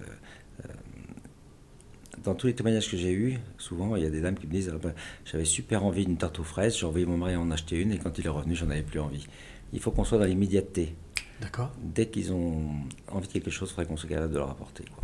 [2.22, 4.52] dans tous les témoignages que j'ai eus, souvent, il y a des dames qui me
[4.52, 7.50] disent ah ben, J'avais super envie d'une tarte aux fraises, j'ai envoyé mon mari en
[7.50, 9.26] acheter une, et quand il est revenu, j'en avais plus envie.
[9.72, 10.94] Il faut qu'on soit dans l'immédiateté.
[11.40, 11.72] D'accord.
[11.82, 12.70] Dès qu'ils ont
[13.10, 14.84] envie de quelque chose, il faudrait qu'on soit capable de leur apporter.
[14.84, 15.02] Quoi.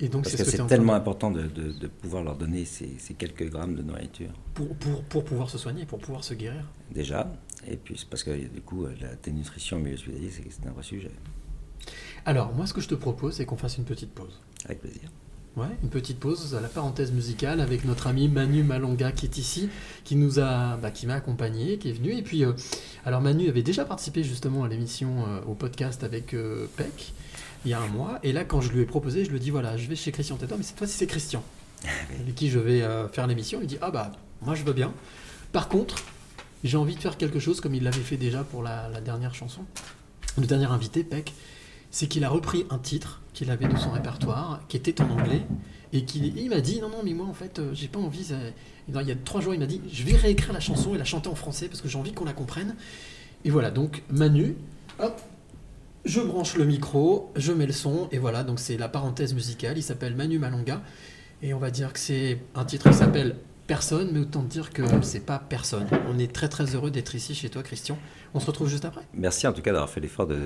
[0.00, 2.36] Et donc, Parce c'est que ce que c'est tellement important de, de- de pouvoir leur
[2.36, 6.22] donner ces, ces quelques grammes de nourriture, pour, pour, pour pouvoir se soigner, pour pouvoir
[6.24, 6.68] se guérir.
[6.90, 7.32] déjà.
[7.66, 10.82] Et puis, c'est parce que du coup, la dénutrition au milieu hospitalier, c'est un vrai
[10.82, 11.10] sujet.
[12.24, 14.40] Alors, moi, ce que je te propose, c'est qu'on fasse une petite pause.
[14.66, 15.08] Avec plaisir.
[15.56, 19.38] Ouais, une petite pause à la parenthèse musicale avec notre ami Manu Malonga qui est
[19.38, 19.70] ici,
[20.04, 22.14] qui nous a, bah, qui m'a accompagné, qui est venu.
[22.14, 22.52] Et puis, euh,
[23.06, 27.14] alors Manu avait déjà participé justement à l'émission, euh, au podcast avec euh, Peck
[27.64, 28.18] il y a un mois.
[28.22, 30.12] Et là, quand je lui ai proposé, je lui ai dit voilà, je vais chez
[30.12, 31.42] Christian Tétor, mais cette fois-ci c'est Christian
[32.20, 33.60] avec qui je vais faire l'émission.
[33.62, 34.92] Il dit ah bah moi je veux bien.
[35.52, 35.96] Par contre,
[36.64, 39.34] j'ai envie de faire quelque chose comme il l'avait fait déjà pour la, la dernière
[39.34, 39.62] chanson.
[40.38, 41.32] Le dernier invité, Peck,
[41.96, 45.40] c'est qu'il a repris un titre qu'il avait de son répertoire, qui était en anglais,
[45.94, 48.34] et qu'il il m'a dit non non mais moi en fait euh, j'ai pas envie.
[48.86, 51.06] Il y a trois jours il m'a dit je vais réécrire la chanson et la
[51.06, 52.76] chanter en français parce que j'ai envie qu'on la comprenne.
[53.46, 54.56] Et voilà donc Manu,
[54.98, 55.18] hop,
[56.04, 59.78] je branche le micro, je mets le son et voilà donc c'est la parenthèse musicale.
[59.78, 60.82] Il s'appelle Manu Malonga
[61.40, 64.82] et on va dire que c'est un titre qui s'appelle Personne, mais autant dire que
[65.00, 65.88] c'est pas personne.
[66.08, 67.98] On est très très heureux d'être ici chez toi Christian.
[68.34, 69.00] On se retrouve juste après.
[69.14, 70.38] Merci en tout cas d'avoir fait l'effort de.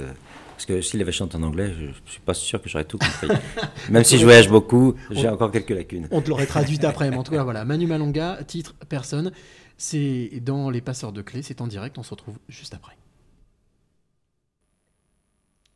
[0.60, 2.98] Parce que s'il avait chanté en anglais, je ne suis pas sûr que j'aurais tout
[2.98, 3.28] compris.
[3.90, 6.06] Même si je voyage beaucoup, j'ai encore quelques lacunes.
[6.10, 7.64] On te l'aurait traduite après, mais en tout cas, voilà.
[7.64, 9.32] Manu Malonga, titre Personne.
[9.78, 12.94] C'est dans Les Passeurs de Clés, c'est en direct, on se retrouve juste après.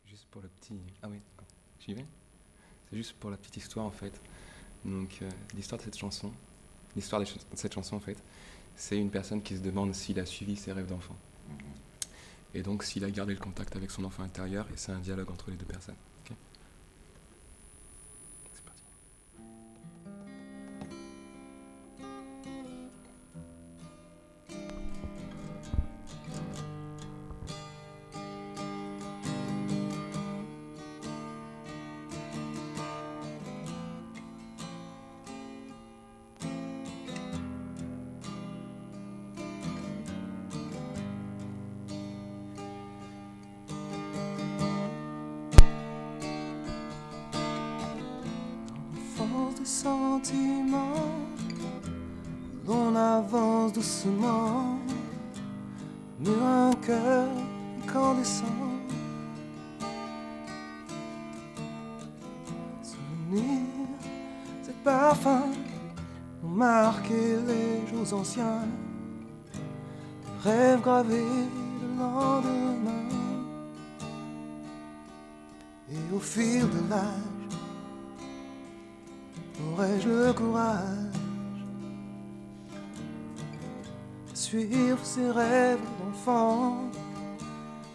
[0.04, 0.74] Juste pour le petit.
[1.02, 1.16] Ah oui.
[1.80, 2.04] J'y vais
[2.90, 4.12] C'est juste pour la petite histoire en fait.
[4.84, 6.30] Donc, euh, l'histoire de cette chanson,
[6.94, 8.18] l'histoire de cette chanson en fait,
[8.76, 11.16] c'est une personne qui se demande s'il a suivi ses rêves d'enfant.
[12.54, 15.30] Et donc, s'il a gardé le contact avec son enfant intérieur, et c'est un dialogue
[15.30, 15.96] entre les deux personnes.
[84.54, 86.76] Suivre ces rêves d'enfant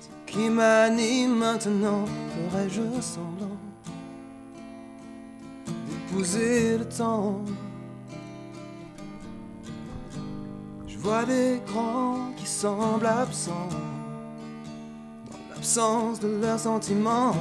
[0.02, 2.04] Ce qui m'anime maintenant,
[2.36, 3.58] ferais-je semblant
[5.66, 7.42] d'épouser le temps?
[10.88, 13.70] Je vois des grands qui semblent absents
[15.32, 17.36] dans l'absence de leurs sentiments.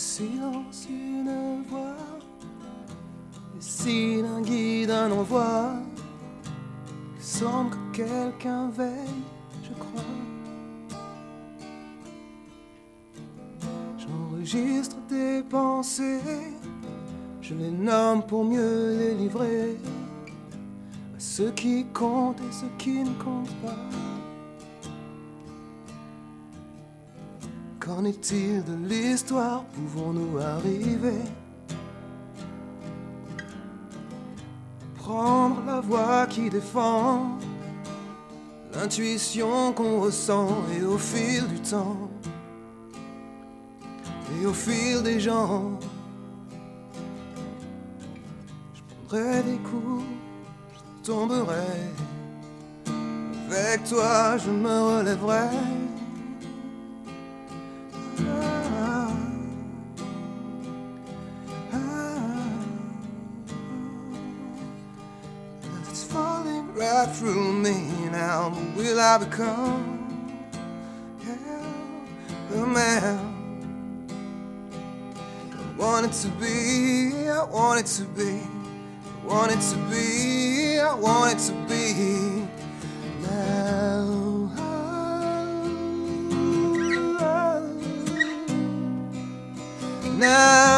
[0.00, 1.94] Silence, une voix,
[3.54, 5.74] les signes d'un guide, un envoi.
[7.18, 9.24] Il semble que quelqu'un veille,
[9.62, 10.02] je crois.
[13.98, 16.20] J'enregistre des pensées,
[17.42, 19.76] je les nomme pour mieux les livrer
[21.14, 24.09] à ceux qui comptent et ceux qui ne comptent pas.
[28.00, 29.62] Qu'en est-il de l'histoire?
[29.74, 31.20] Pouvons-nous arriver?
[34.96, 37.36] Prendre la voix qui défend
[38.72, 42.08] L'intuition qu'on ressent Et au fil du temps
[44.40, 45.78] Et au fil des gens.
[48.72, 50.04] Je prendrai des coups
[50.72, 51.76] Je tomberai.
[53.50, 55.89] Avec toi je me relèverai
[69.10, 70.46] I become
[71.26, 71.34] yeah,
[72.48, 73.18] the man
[75.52, 77.28] I wanted to be?
[77.28, 82.46] I wanted to be, I wanted to be, I wanted to be.
[83.20, 84.52] Now.
[90.18, 90.69] Now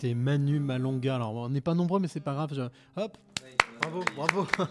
[0.00, 1.16] c'était Manu Malonga.
[1.16, 2.50] Alors, on n'est pas nombreux, mais c'est pas grave.
[2.54, 2.62] je-
[3.00, 3.18] Hop,
[3.82, 4.46] bravo, bravo.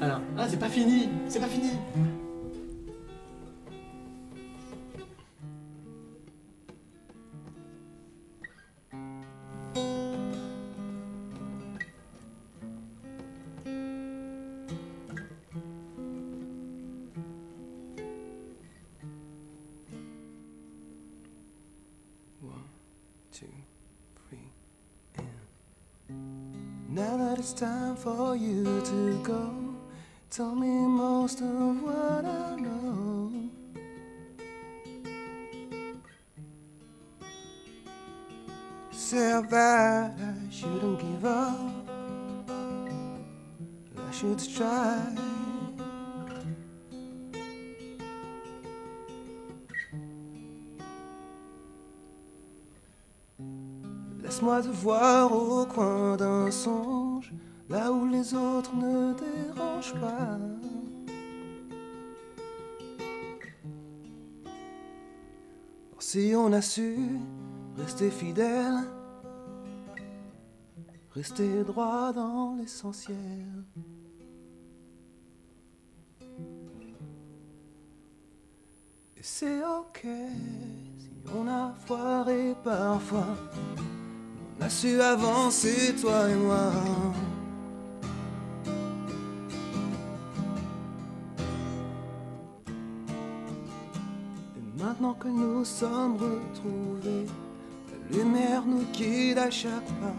[0.00, 1.70] Alors, ah, c'est pas fini, c'est pas fini.
[29.26, 29.50] Go,
[30.30, 33.32] tell me most of what I know.
[38.92, 41.58] Say that I shouldn't give up,
[43.98, 45.00] I should try.
[54.22, 56.95] Laisse-moi te voir au coin d'un songe,
[66.08, 66.96] Si on a su
[67.76, 68.78] rester fidèle,
[71.14, 73.64] rester droit dans l'essentiel.
[79.16, 80.06] Et c'est ok
[80.96, 83.36] si on a foiré parfois.
[84.58, 86.72] On a su avancer, toi et moi.
[94.96, 97.26] Maintenant que nous sommes retrouvés,
[97.90, 100.14] la lumière nous guide à chaque pas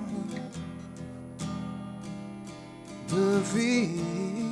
[3.10, 4.47] de vie.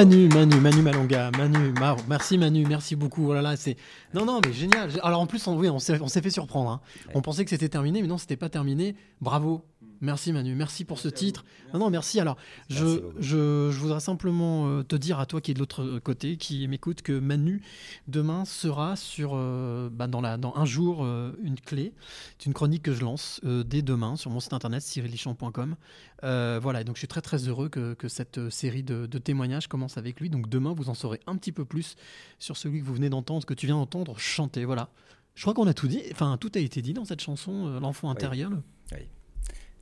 [0.00, 3.28] Manu, Manu, Manu Malonga, Manu, Mar- merci Manu, merci beaucoup.
[3.28, 3.76] Oh là là, c'est
[4.14, 4.88] non non mais génial.
[5.02, 6.70] Alors en plus on, oui, on s'est on s'est fait surprendre.
[6.70, 6.80] hein.
[7.12, 8.96] On pensait que c'était terminé, mais non, c'était pas terminé.
[9.20, 9.62] Bravo,
[10.00, 11.44] merci Manu, merci pour ce titre.
[11.72, 12.20] Non non merci.
[12.20, 12.36] Alors
[12.68, 16.36] je, je, je voudrais simplement euh, te dire à toi qui est de l'autre côté,
[16.36, 17.62] qui m'écoute, que Manu
[18.08, 21.92] demain sera sur euh, bah, dans la dans un jour euh, une clé.
[22.38, 25.76] C'est une chronique que je lance euh, dès demain sur mon site internet cyrilichamp.com.
[26.22, 29.96] Voilà, donc je suis très très heureux que, que cette série de, de témoignages commence
[29.96, 30.30] avec lui.
[30.30, 31.96] Donc demain, vous en saurez un petit peu plus
[32.38, 34.64] sur celui que vous venez d'entendre, que tu viens d'entendre chanter.
[34.64, 34.90] Voilà.
[35.34, 36.02] Je crois qu'on a tout dit.
[36.12, 38.50] Enfin, tout a été dit dans cette chanson, L'enfant intérieur.
[38.92, 39.06] Oui.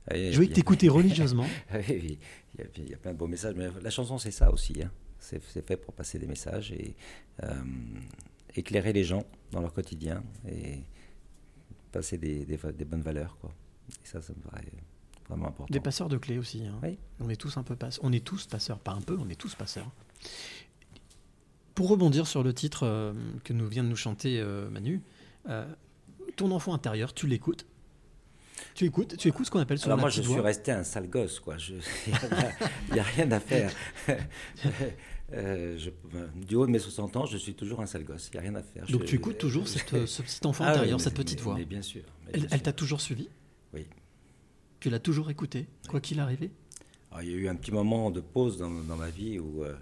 [0.13, 1.45] Oui, Je puis- t'écouter religieusement.
[1.73, 2.19] oui.
[2.57, 4.51] Il, y a, il y a plein de beaux messages, mais la chanson, c'est ça
[4.51, 4.81] aussi.
[4.83, 4.91] hein.
[5.19, 6.95] C'est fait pour passer des messages et
[7.43, 7.53] euh,
[8.55, 10.79] éclairer les gens dans leur quotidien et
[11.91, 13.37] passer des, des va- des bonnes valeurs.
[13.39, 13.51] Quoi.
[14.03, 14.63] Et ça, ça me paraît
[15.27, 15.71] vraiment important.
[15.73, 16.65] Des passeurs de clés aussi.
[16.65, 16.79] hein.
[16.81, 16.97] Oui.
[17.19, 18.03] On est tous un peu passeurs.
[18.03, 19.91] On est tous passeurs, pas un peu, on est tous passeurs.
[21.75, 25.01] Pour rebondir sur le titre euh, que nous vient de nous chanter euh, Manu,
[26.35, 27.65] ton enfant intérieur, tu l'écoutes?
[28.75, 31.09] Tu écoutes Tu écoutes ce qu'on appelle sur Alors moi, je suis resté un sale
[31.09, 31.57] gosse, quoi.
[31.57, 31.73] Je-
[32.89, 33.71] Il n'y a, rien à faire.
[35.31, 35.91] Euh, je-
[36.43, 38.31] du haut de mes 60 ans, je suis toujours un sale gosse.
[38.33, 38.83] Il n'y a rien à faire.
[38.87, 41.13] Donc Je- tu écoutes toujours cette, euh, ce petit enfant Ah oui, intérieur, mais- cette
[41.13, 42.01] petite mais- voix Mais bien sûr.
[42.25, 42.63] mais Elle, bien elle sûr.
[42.63, 43.29] t'a toujours suivi?
[43.71, 43.85] Oui.
[44.79, 46.49] Tu l'as toujours écouté, quoi qu'il arrive
[47.11, 49.63] Alors, il y a eu un petit moment de pause dans, dans ma vie où
[49.63, 49.75] euh,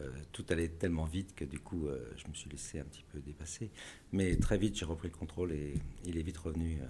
[0.00, 3.02] euh, tout allait tellement vite que du coup, euh, je me suis laissé un petit
[3.12, 3.72] peu dépasser.
[4.12, 5.74] Mais très vite, j'ai repris le contrôle et
[6.04, 6.86] il est vite revenu euh,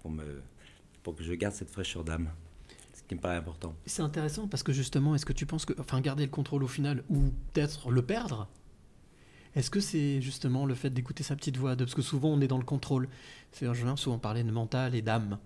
[0.00, 0.42] pour, me,
[1.12, 2.30] pour que je garde cette fraîcheur d'âme.
[2.94, 3.74] Ce qui me paraît important.
[3.86, 6.68] C'est intéressant parce que justement, est-ce que tu penses que, enfin, garder le contrôle au
[6.68, 8.48] final ou peut-être le perdre,
[9.54, 12.48] est-ce que c'est justement le fait d'écouter sa petite voix Parce que souvent on est
[12.48, 13.08] dans le contrôle.
[13.52, 15.38] C'est je viens souvent parler de mental et d'âme.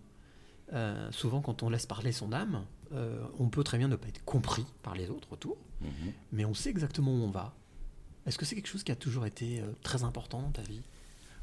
[0.72, 4.08] Euh, souvent, quand on laisse parler son âme, euh, on peut très bien ne pas
[4.08, 6.12] être compris par les autres autour, Mhm.
[6.32, 7.54] mais on sait exactement où on va.
[8.26, 10.82] Est-ce que c'est quelque chose qui a toujours été euh, très important dans ta vie?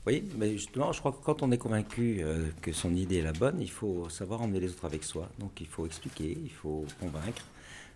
[0.07, 3.23] Oui, mais justement, je crois que quand on est convaincu euh, que son idée est
[3.23, 5.29] la bonne, il faut savoir emmener les autres avec soi.
[5.39, 7.45] Donc il faut expliquer, il faut convaincre.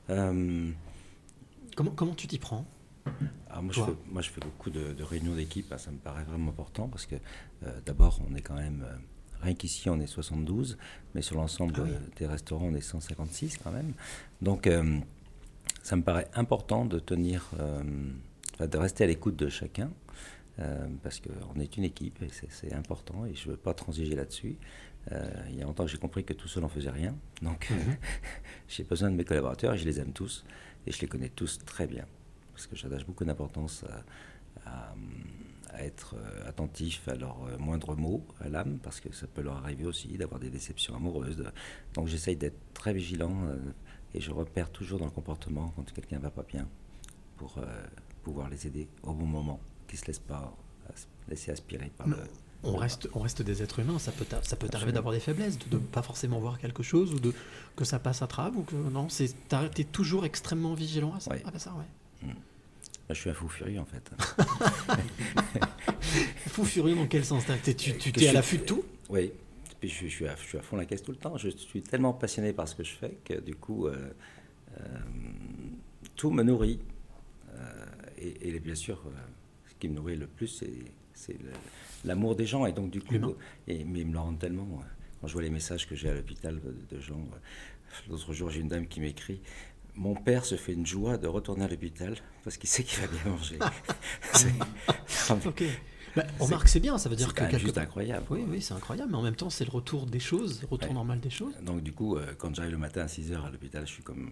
[0.10, 0.70] Euh,
[1.76, 2.66] Comment, comment tu t'y prends?
[3.50, 5.98] Alors moi, je fais, moi, je fais beaucoup de, de réunions d'équipe, hein, ça me
[5.98, 7.16] paraît vraiment important parce que
[7.66, 8.96] euh, d'abord, on est quand même, euh,
[9.42, 10.78] rien qu'ici, on est 72,
[11.16, 11.92] mais sur l'ensemble Ah oui.
[12.18, 13.94] des restaurants, on est 156 quand même.
[14.42, 15.00] Donc, euh,
[15.82, 17.50] ça me paraît important de tenir,
[18.60, 19.90] de rester à l'écoute de chacun.
[20.60, 24.16] Euh, parce qu'on est une équipe et c'est- important et je ne veux pas transiger
[24.16, 24.58] là-dessus.
[25.12, 27.16] Euh, il y a longtemps que j'ai compris que tout seul on faisait rien.
[27.42, 27.78] Donc Mhm.
[28.68, 30.46] j'ai besoin de mes collaborateurs et je les aime tous
[30.88, 32.06] et je les connais tous très bien
[32.54, 33.84] parce que j'attache beaucoup d'importance
[34.66, 34.96] à, à-
[35.76, 39.58] à être euh, attentif à leurs moindres mots, à l'âme, parce que ça peut leur
[39.58, 41.36] arriver aussi d'avoir des déceptions amoureuses.
[41.38, 41.48] de-
[41.96, 43.56] Donc j'essaye d'être très vigilant euh,
[44.14, 46.70] et je repère toujours dans le comportement quand quelqu'un va pas bien
[47.38, 47.58] pour
[48.22, 49.60] pouvoir les aider au bon moment,
[49.98, 50.56] se laissent pas
[50.90, 52.24] as- laisser aspirer par Non, le.
[52.64, 55.58] on reste, on reste des êtres humains, ça peut, ça peut t'arriver d'avoir des faiblesses,
[55.60, 57.34] de ne pas forcément voir quelque chose, ou de
[57.76, 59.08] que ça passe à travers, ou que non,
[59.50, 61.32] t'as- t'es toujours extrêmement vigilant à ça.
[61.32, 61.42] Ouais.
[61.46, 61.86] Ah bah ça, ouais.
[62.26, 62.36] Moi,
[63.10, 64.10] je suis un fou furieux en fait.
[66.48, 67.44] Fou furieux dans quel sens?
[67.64, 68.84] Tu, tu t'es à l'affût de tout?
[69.10, 69.32] Oui.
[69.80, 71.38] Puis je, suis- je suis à, je suis à fond la caisse tout le temps.
[71.38, 74.12] Je suis tellement passionné par ce que je fais que du coup, euh,
[74.80, 75.00] euh,
[76.16, 76.80] tout me nourrit.
[77.56, 77.86] Euh,
[78.18, 79.10] et, et bien sûr, euh,
[79.84, 80.72] qui me nourrit le plus, c'est,
[81.14, 81.36] c'est
[82.06, 82.66] l'amour des gens.
[82.66, 83.16] Et donc, du coup,
[83.68, 84.64] et, mais ils me le rendent tellement.
[84.82, 84.84] euh,
[85.20, 86.58] Quand je vois les messages que j'ai à l'hôpital
[86.90, 87.16] de, gens.
[87.34, 87.38] euh,
[88.10, 89.42] L'autre jour, j'ai une dame qui m'écrit
[89.96, 92.16] Mon père se fait une joie de retourner à l'hôpital
[92.46, 93.60] parce qu'il sait qu'il va bien manger.
[94.32, 94.54] C'est-
[95.46, 95.64] Ok.
[96.16, 98.26] Bah, C'est- remarque, c'est bien, ça veut dire c'est que même quelque incroyable.
[98.30, 100.88] Oui, oui, c'est incroyable, mais en même temps, c'est le retour des choses, le retour
[100.90, 100.94] Ouais.
[100.94, 101.56] normal des choses.
[101.62, 104.30] Donc du coup, euh, quand j'arrive le matin à 6h à l'hôpital, je suis comme,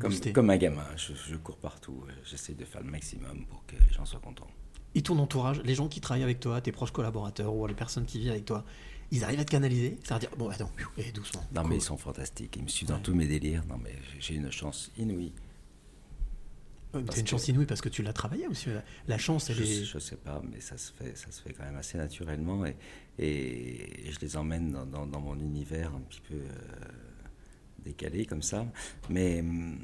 [0.00, 0.84] comme, comme un gamin.
[0.96, 2.04] Je, je cours partout.
[2.08, 4.46] euh, J'essaie de faire le maximum pour que les gens soient contents.
[4.94, 8.06] Et ton entourage, les gens qui travaillent avec toi, tes proches collaborateurs ou les personnes
[8.06, 8.64] qui vivent avec toi,
[9.10, 11.44] ils arrivent à te canaliser C'est-à-dire, bon, attends, et doucement.
[11.54, 11.70] Non cool.
[11.70, 12.54] mais ils sont fantastiques.
[12.56, 13.64] Ils me suivent dans tous mes délires.
[13.68, 15.32] Non mais j'ai une chance inouïe.
[16.92, 18.68] Ouais, une que- chance inouïe parce que tu l'as travaillé aussi.
[18.68, 19.84] La, la chance, elle Je, est.
[19.84, 22.76] je sais pas, mais ça se fait, ça se fait quand même assez naturellement et,
[23.18, 26.48] et, et je les emmène dans, dans- dans mon univers un petit peu euh,
[27.84, 28.66] décalé comme ça.
[29.08, 29.78] Mais hum,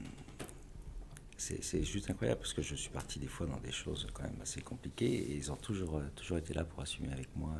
[1.36, 4.38] c'est juste incroyable parce que je suis parti des fois dans des choses quand même
[4.42, 7.54] assez compliquées et ils ont toujours, euh, toujours été là pour assumer avec moi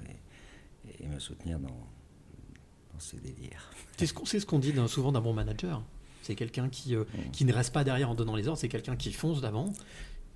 [0.89, 3.71] et, et me soutenir dans, dans ces délires.
[3.97, 5.83] C'est ce qu'on ce dit souvent d'un bon manager.
[6.23, 7.31] C'est quelqu'un qui, euh, Mm.
[7.33, 9.73] qui ne reste pas derrière en donnant les ordres, c'est quelqu'un qui fonce d'avant,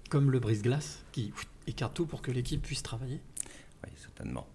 [0.09, 3.21] comme le brise-glace, qui ouf, écarte tout pour que l'équipe puisse travailler.
[3.85, 4.47] Oui, certainement.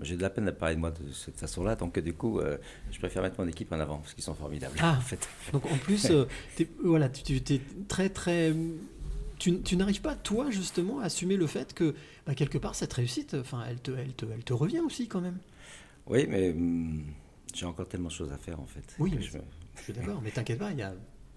[0.00, 2.38] J'ai de la peine de parler de moi de cette façon-là, donc euh, du coup,
[2.38, 2.56] euh,
[2.92, 4.76] je préfère mettre mon équipe en avant parce qu'ils sont formidables.
[4.80, 4.94] Ah.
[4.98, 5.28] en fait.
[5.52, 6.26] Donc en plus, euh,
[6.56, 8.54] t'es- voilà, tu es très très.
[9.38, 11.94] Tu, tu n'arrives pas, toi, justement, à assumer le fait que,
[12.26, 15.20] bah, quelque part, cette réussite, enfin, elle te, elle, te, elle te revient aussi, quand
[15.20, 15.38] même.
[16.06, 17.04] Oui, mais hum,
[17.54, 18.82] j'ai encore tellement de choses à faire en fait.
[18.98, 19.42] Oui, je me-
[19.76, 20.92] Je suis d'accord, mais t'inquiète pas, il y a,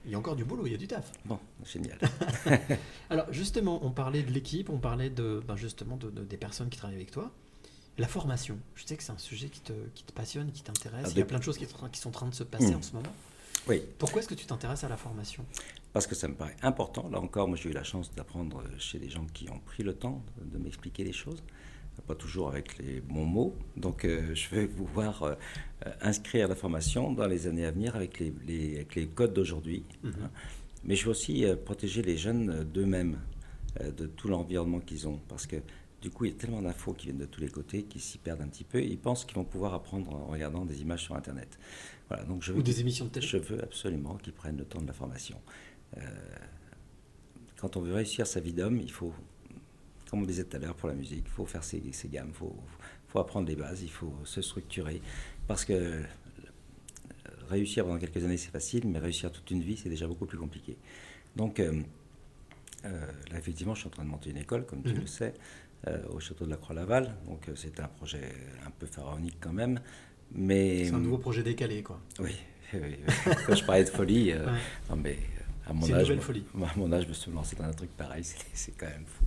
[0.05, 1.11] il y a encore du boulot, il y a du taf.
[1.25, 1.97] Bon, génial.
[3.09, 6.69] Alors justement, on parlait de l'équipe, on parlait de, ben, justement de, de- des personnes
[6.69, 7.31] qui travaillent avec toi.
[7.97, 11.03] La formation, je sais que c'est un sujet qui te, qui te passionne, qui t'intéresse.
[11.07, 12.43] Ah, Il y a plein de choses qui, sont- qui sont en train de se
[12.43, 12.77] passer Mm.
[12.77, 13.13] en ce moment.
[13.67, 15.45] Oui, Pourquoi est-ce que tu t'intéresses à la formation?
[15.93, 17.07] Parce que ça me paraît important.
[17.09, 19.93] Là encore, moi j'ai eu la chance d'apprendre chez des gens qui ont pris le
[19.93, 21.43] temps de, m'expliquer les choses.
[22.07, 23.55] Pas toujours avec les bons mots.
[23.77, 25.35] Donc euh, je vais pouvoir euh,
[26.01, 29.83] inscrire la formation dans les années à venir avec les, les- avec les codes d'aujourd'hui.
[30.01, 30.13] Mhm.
[30.23, 30.31] hein.
[30.83, 33.19] Mais je veux aussi euh, protéger les jeunes d'eux-mêmes,
[33.79, 35.19] de tout l'environnement qu'ils ont.
[35.29, 35.57] Parce que
[36.01, 38.17] du coup, il y a tellement d'infos qui viennent de tous les côtés qu'ils s'y
[38.17, 38.81] perdent un petit peu.
[38.81, 41.59] Ils pensent qu'ils vont pouvoir apprendre en regardant des images sur Internet.
[42.07, 44.65] Voilà, donc je veux Ou des émissions de télé Je veux absolument qu'ils prennent le
[44.65, 45.39] temps de la formation.
[45.97, 46.01] Euh,
[47.57, 49.13] quand on veut réussir sa vie d'homme, il faut,
[50.09, 52.29] comme on disait tout à l'heure pour la musique, il faut faire ses, ses gammes,
[52.29, 52.55] il faut,
[53.07, 55.01] faut apprendre les bases, il faut se structurer.
[55.47, 56.01] Parce que
[57.49, 60.37] réussir pendant quelques années, c'est facile, mais réussir toute une vie, c'est déjà beaucoup plus
[60.37, 60.77] compliqué.
[61.35, 61.81] Donc, euh,
[62.85, 65.01] euh, là, effectivement, je suis en train de monter une école, comme tu Mhm.
[65.01, 65.33] le sais,
[66.13, 67.15] au château de la Croix-Laval.
[67.27, 68.21] Donc, euh, c'est un projet
[68.65, 69.79] un peu pharaonique quand même.
[70.33, 71.99] Mais, C'est un nouveau projet décalé, quoi.
[72.19, 72.35] oui,
[72.73, 73.33] oui, oui.
[73.45, 74.51] Quand je parlais de folie, euh, Ouais.
[74.89, 76.45] non mais euh, à mon C'est une âge, folie.
[76.53, 78.23] moi, à mon âge, je me suis lancé dans un truc pareil,
[78.53, 79.25] c'est quand même fou.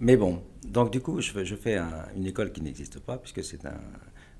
[0.00, 3.16] Mais bon, donc du coup, je, fais- je fais un- une école qui n'existe pas,
[3.18, 3.80] puisque c'est un,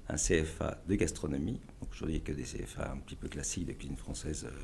[0.09, 1.61] un CFA de gastronomie.
[1.81, 4.47] Donc aujourd'hui, il n'y a que des CFA un petit peu classiques de cuisine française,
[4.49, 4.57] euh,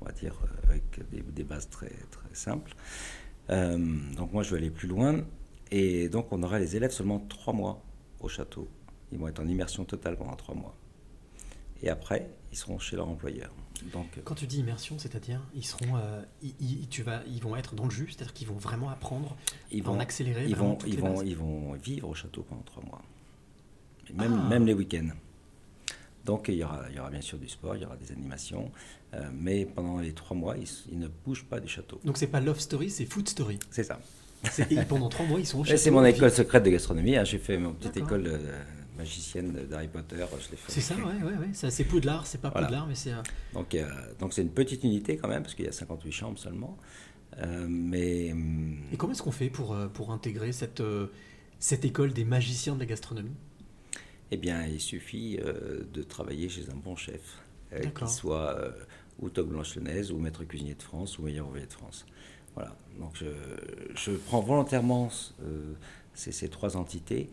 [0.00, 2.74] on va dire, euh, avec des, des bases très, très simples.
[3.50, 3.76] Euh,
[4.16, 5.24] donc moi, je vais aller plus loin.
[5.76, 7.82] Et donc, on aura les élèves seulement trois mois
[8.20, 8.68] au château.
[9.10, 10.76] Ils vont être en immersion totale pendant trois mois.
[11.82, 13.52] Et après, ils seront chez leur employeur.
[13.92, 17.42] Donc, euh, Quand tu dis immersion, c'est-à-dire ils seront, euh, ils, ils- tu vas, ils
[17.42, 19.36] vont être dans le jus, c'est-à-dire qu'ils vont vraiment apprendre,
[19.72, 20.46] ils en vont, accélérer.
[20.46, 21.22] ils vont, toutes ils les vont, bases.
[21.26, 23.02] ils vont vivre au château pendant trois mois.
[24.08, 24.48] Et Même, Ah.
[24.48, 25.10] même les week-ends.
[26.24, 28.12] Donc il y, aura, il y aura bien sûr du sport, il y aura des
[28.12, 28.70] animations,
[29.12, 32.00] euh, mais pendant les trois mois, ils, ils ne bougent pas du château.
[32.04, 33.58] Donc c'est pas love story, c'est food story.
[33.70, 33.98] C'est ça.
[34.88, 35.76] Pendant trois mois, ils sont château.
[35.78, 37.16] C'est mon école secrète de gastronomie.
[37.16, 37.24] hein.
[37.24, 38.62] J'ai fait mon petite école euh,
[38.96, 40.24] magicienne d'Harry Potter.
[40.68, 41.48] C'est ça, ouais, ouais, ouais.
[41.52, 42.66] Ça, c'est Poudlard, c'est pas Voilà.
[42.66, 43.12] Poudlard, mais c'est.
[43.12, 43.22] euh,
[43.54, 43.86] Donc euh,
[44.18, 46.76] donc c'est une petite unité quand même, parce qu'il y a 58 chambres seulement.
[47.68, 50.82] Mais hum, Et comment est-ce qu'on fait pour, pour intégrer cette,
[51.58, 53.34] cette école des magiciens de la gastronomie?
[54.30, 57.38] Eh bien, il suffit de travailler chez un bon chef,
[57.98, 58.56] qu'il soit
[59.18, 62.04] ou Toc Blanche-Lenaise, ou maître cuisinier de France, ou meilleur ouvrier de France.
[62.54, 62.76] Voilà.
[62.98, 63.26] Donc, je,
[63.94, 65.08] je prends volontairement
[65.42, 65.74] euh,
[66.14, 67.30] ces, ces trois entités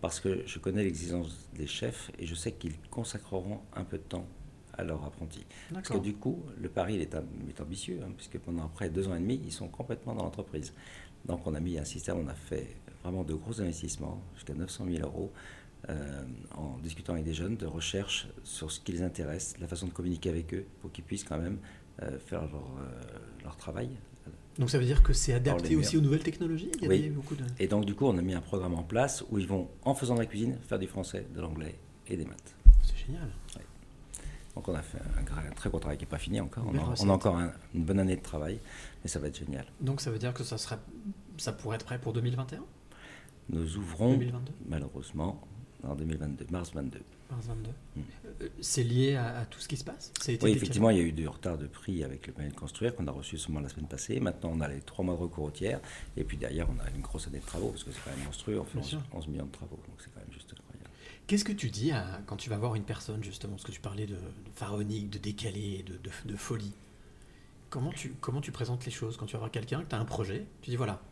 [0.00, 4.02] parce que je connais l'exigence des chefs et je sais qu'ils consacreront un peu de
[4.02, 4.26] temps
[4.74, 5.44] à leurs apprentis.
[5.72, 8.90] Parce que du coup, le pari il est, am- est ambitieux, hein, puisque pendant après
[8.90, 10.72] deux ans et demi, ils sont complètement dans l'entreprise.
[11.24, 14.86] Donc on a mis un système, on a fait vraiment de gros investissements, jusqu'à 900
[14.88, 15.32] 000 euros,
[15.88, 16.22] euh,
[16.56, 19.92] en discutant avec des jeunes, de recherche sur ce qui les intéresse, la façon de
[19.92, 21.58] communiquer avec eux, pour qu'ils puissent quand même
[22.02, 23.00] euh, faire leur, euh,
[23.42, 23.88] leur travail.
[24.58, 26.70] Donc ça veut dire que c'est adapté aussi aux nouvelles technologies?
[26.78, 27.02] Il y a Oui.
[27.02, 27.44] des- beaucoup de...
[27.60, 29.94] Et donc du coup, on a mis un programme en place où ils vont, en
[29.94, 31.76] faisant de la cuisine, faire du français, de l'anglais
[32.08, 32.54] et des maths.
[32.82, 33.28] C'est génial.
[34.56, 36.64] Donc on a fait un, très gros travail qui n'est pas fini encore.
[36.66, 37.08] On a, on recette.
[37.08, 38.58] a encore un- une bonne année de travail,
[39.04, 39.64] mais ça va être génial.
[39.80, 40.78] Donc ça veut dire que ça, sera,
[41.36, 42.64] ça pourrait être prêt pour 2021
[43.50, 45.40] Nous ouvrons 2022 malheureusement
[45.84, 47.00] en 2022, mars 22.
[47.30, 47.70] Mars 22.
[47.70, 48.00] Mm.
[48.42, 50.12] Euh, C'est lié à, à tout ce qui se passe?
[50.20, 52.32] Ça a été Oui, effectivement, il y a eu du retard de prix avec le
[52.32, 54.18] permis de construire qu'on a reçu seulement la semaine passée.
[54.20, 55.80] Maintenant, on a les trois mois de recours au tiers.
[56.16, 58.24] Et puis derrière, on a une grosse année de travaux parce que c'est quand même
[58.24, 58.58] monstrueux.
[58.60, 59.02] On fait Bien 11, sûr.
[59.12, 59.76] 11 millions de travaux.
[59.88, 60.90] Donc c'est quand même juste incroyable.
[61.26, 63.80] Qu'est-ce que tu dis à- quand tu vas voir une personne, justement, parce que tu
[63.80, 64.20] parlais de, de
[64.54, 66.72] pharaonique, de décalé, de, de- de folie
[67.70, 69.98] comment tu, comment tu présentes les choses quand tu vas voir quelqu'un, que tu as
[69.98, 71.02] un projet Tu dis voilà,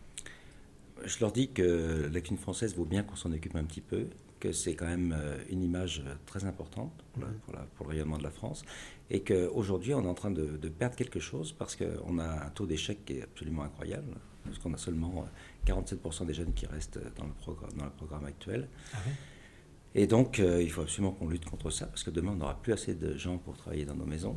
[1.05, 4.07] Je leur dis que la cuisine française vaut bien qu'on s'en occupe un petit peu,
[4.41, 7.39] que c'est quand même euh, une image euh, très importante pour, la- Mhm.
[7.45, 8.65] pour la- pour le rayonnement de la France,
[9.11, 12.51] et qu'aujourd'hui on est en train de, de perdre quelque chose parce qu'on a un
[12.51, 14.15] taux d'échec qui est absolument incroyable,
[14.45, 17.91] parce qu'on a seulement euh, 47% des jeunes qui restent dans le programme, dans le
[17.91, 18.69] programme actuel.
[18.95, 18.99] Ah
[19.95, 22.61] Et donc euh, il faut absolument qu'on lutte contre ça, parce que demain on n'aura
[22.61, 24.37] plus assez de gens pour travailler dans nos maisons,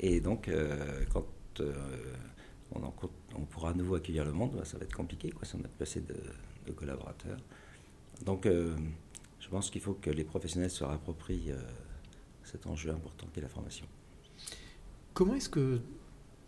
[0.00, 1.26] et donc euh, quand
[1.60, 1.72] euh,
[2.72, 5.30] on, en compte- on pourra à nouveau accueillir le monde, bah, ça va être compliqué
[5.30, 6.14] quoi, si on n'a plus assez de,
[6.66, 7.38] de collaborateurs.
[8.24, 8.76] Donc euh,
[9.48, 11.56] je pense qu'il faut que les professionnels se réapproprient euh,
[12.44, 13.86] cet enjeu important qu'est la formation.
[15.14, 15.80] comment est-ce que.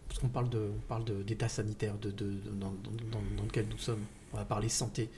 [0.07, 2.90] Parce qu'on parle de- on parle de- d'état sanitaire de, de- de- dans, dans-
[3.36, 5.09] dans- lequel nous sommes, on va parler santé.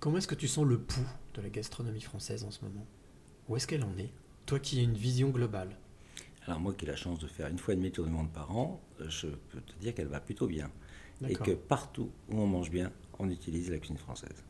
[0.00, 2.84] Comment est-ce que tu sens le pouls de la gastronomie française en ce moment?
[3.48, 4.10] Où est-ce qu'elle en est?
[4.46, 5.76] Toi qui as une vision globale.
[6.46, 8.10] Alors moi qui ai la chance de faire une fois et demi le tour du
[8.10, 10.70] monde par an, je peux te dire qu'elle va plutôt bien.
[11.28, 14.42] Et que partout où on mange bien, on utilise la cuisine française.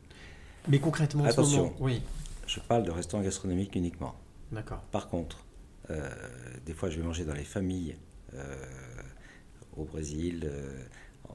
[0.67, 2.01] Mais concrètement, en ce Attention, moment, oui,
[2.49, 4.15] je parle de restaurants gastronomiques uniquement.
[4.51, 4.81] d'accord.
[4.91, 5.45] Par contre,
[5.91, 6.09] euh,
[6.65, 7.95] des fois, je vais manger dans les familles
[8.33, 8.65] euh,
[9.77, 10.83] au Brésil, euh,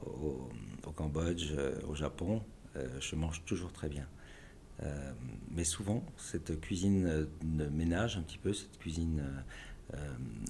[0.05, 0.49] au,
[0.85, 1.53] au Cambodge,
[1.87, 2.41] au Japon.
[2.99, 4.05] je mange toujours très bien.
[5.51, 9.23] Mais souvent, cette cuisine de ménage, un petit peu, cette cuisine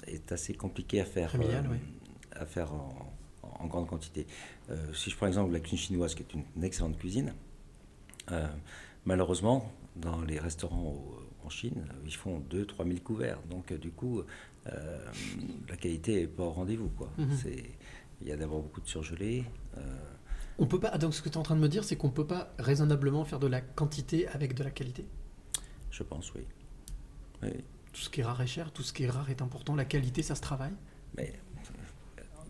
[0.08, 1.78] est assez compliquée à faire, Familiale, euh, oui.
[2.32, 3.14] à faire en,
[3.44, 4.26] en grande quantité.
[4.94, 7.34] Si je prends l'exemple de la cuisine chinoise, qui est une, une excellente cuisine,
[9.06, 13.40] malheureusement, dans les restaurants au- en Chine, ils font 2-3 000 couverts.
[13.50, 14.22] Donc, euh, du coup,
[14.68, 15.12] euh,
[15.70, 16.92] la qualité n'est pas au rendez-vous.
[17.18, 17.38] Mhm.
[18.22, 19.44] Il y a d'abord beaucoup de surgelés.
[19.78, 19.82] euh,
[20.58, 20.98] On peut pas.
[20.98, 23.26] Donc ce que tu es en train de me dire, c'est qu'on peut pas raisonnablement
[23.26, 25.06] faire de la quantité avec de la qualité?
[25.92, 26.42] je pense, oui.
[27.44, 27.50] Oui.
[27.94, 29.76] Tout ce qui est rare est cher, tout ce qui est rare est important.
[29.76, 30.74] La qualité, ça se travaille?
[31.16, 31.32] Mais,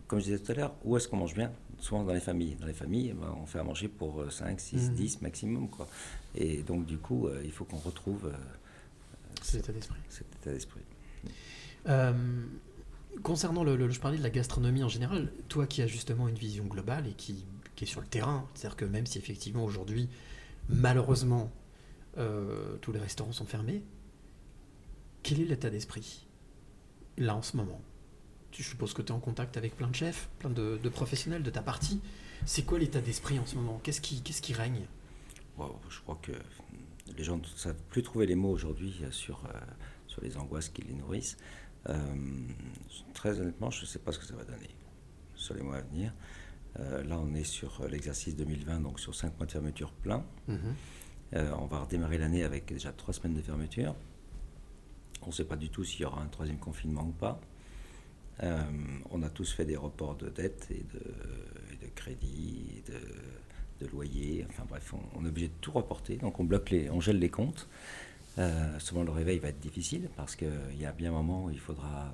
[0.08, 1.52] comme je disais tout à l'heure, où est-ce qu'on mange bien?
[1.80, 2.54] Souvent dans les familles.
[2.60, 4.94] Dans les familles, ben, on fait à manger pour euh, 5, 6, Mhm.
[4.94, 5.68] 10 maximum.
[5.68, 5.86] Quoi.
[6.34, 8.32] Et donc, du coup, euh, il faut qu'on retrouve euh,
[9.42, 9.98] Cet état d'esprit.
[10.08, 10.80] cet état d'esprit.
[11.88, 12.12] Euh,
[13.22, 16.34] concernant le, le- je parlais de la gastronomie en général, toi qui as justement une
[16.36, 17.44] vision globale et qui,
[17.74, 20.08] qui est sur le terrain, c'est-à-dire que même si effectivement aujourd'hui,
[20.68, 21.50] malheureusement,
[22.18, 23.82] euh, tous les restaurants sont fermés,
[25.22, 26.26] quel est l'état d'esprit
[27.18, 27.80] là en ce moment?
[28.58, 31.42] Je suppose que tu es en contact avec plein de chefs, plein de, de professionnels
[31.42, 32.00] de ta partie.
[32.46, 33.80] C'est quoi l'état d'esprit en ce moment?
[33.82, 34.86] Qu'est-ce qui, qu'est-ce qui règne?
[35.58, 36.32] Wow, je crois que
[37.16, 39.42] les gens ne savent plus trouver les mots aujourd'hui sur,
[40.06, 41.36] sur les angoisses qui les nourrissent.
[43.14, 44.70] très honnêtement, je ne sais pas ce que ça va donner
[45.34, 46.12] sur les mois à venir.
[46.78, 50.24] là, on est sur l'exercice 2020, donc sur 5 mois de fermeture plein.
[50.48, 50.74] Mhm.
[51.58, 53.94] on va redémarrer l'année avec déjà 3 semaines de fermeture.
[55.22, 57.40] On ne sait pas du tout s'il y aura un troisième confinement ou pas.
[58.42, 58.62] Euh,
[59.10, 62.82] on a tous fait des reports de dettes et de, crédits,
[63.80, 64.44] de, loyers.
[64.48, 66.16] Enfin bref, on, est obligé de tout reporter.
[66.16, 67.68] Donc on bloque on gèle les comptes.
[68.38, 71.50] Euh, souvent le réveil va être difficile parce qu'il y a bien un moment où
[71.50, 72.12] il faudra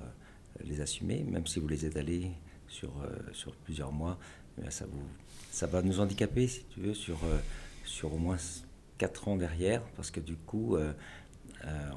[0.63, 2.31] les assumer, même si vous les étalez
[2.69, 4.17] sur, euh, plusieurs mois.
[4.69, 7.17] Ça, va nous handicaper, si tu veux, sur,
[8.03, 8.37] au moins
[8.97, 10.77] 4 ans derrière, parce que du coup,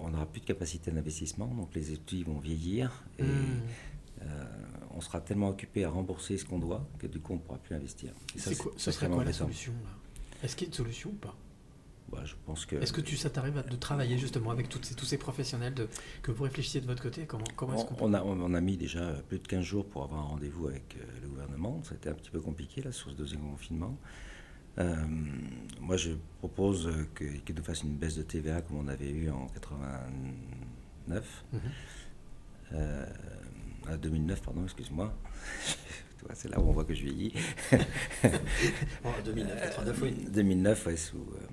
[0.00, 3.04] on n'aura plus de capacité d'investissement, donc les études vont vieillir.
[3.18, 3.60] Et, hmm.
[4.26, 4.44] Euh,
[4.94, 7.58] on sera tellement occupé à rembourser ce qu'on doit que du coup on ne pourra
[7.58, 8.12] plus investir.
[8.36, 9.72] ça, quoi, ce serait quoi la solution
[10.42, 11.36] Est-ce qu'il y a une solution ou pas?
[12.10, 12.76] Bah, je pense que...
[12.76, 15.88] Est-ce que tu, ça t'arrive de travailler justement avec toutes ces, tous ces professionnels, de,
[16.22, 17.26] que vous réfléchissiez de votre côté?
[17.26, 20.04] Comment, comment est-ce qu'on on, a, on a mis déjà plus de 15 jours pour
[20.04, 21.82] avoir un rendez-vous avec euh, le gouvernement.
[21.82, 23.98] Ça a été un petit peu compliqué là, sur ce deuxième confinement.
[24.78, 24.94] Euh,
[25.80, 29.48] moi, je propose qu'ils nous fassent une baisse de TVA comme on avait eu en
[29.48, 31.44] 89.
[33.96, 35.12] 2009, pardon, excuse-moi.
[36.34, 37.32] c'est là où on voit que je vieillis.
[39.24, 40.14] 2009, 89, oui.
[40.30, 41.18] 2009, ouais, sous.
[41.18, 41.46] Euh,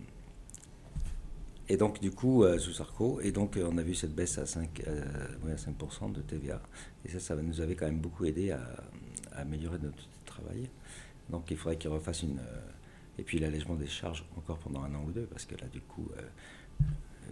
[1.69, 4.37] et donc, du coup, euh, sous Sarko, et donc euh, on a vu cette baisse
[4.37, 6.61] à 5, à 5 de TVA.
[7.05, 8.61] Et ça, ça nous avait quand même beaucoup aidé à,
[9.33, 10.69] améliorer notre travail.
[11.29, 12.39] Donc, il faudrait qu'ils refassent une.
[13.17, 15.81] et puis, l'allègement des charges encore pendant un an ou deux, parce que là, du
[15.81, 16.09] coup,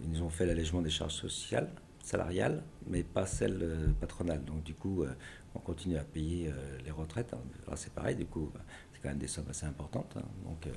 [0.02, 1.70] ils nous ont fait l'allègement des charges sociales
[2.02, 4.44] salariale, mais pas celle euh, patronale.
[4.44, 5.14] Donc du coup, euh,
[5.54, 7.32] on continue à payer euh, les retraites.
[7.32, 7.72] Hein.
[7.76, 8.60] c'est pareil, du coup, bah,
[8.92, 10.14] c'est quand même des sommes assez importantes.
[10.16, 10.24] Hein.
[10.44, 10.68] Donc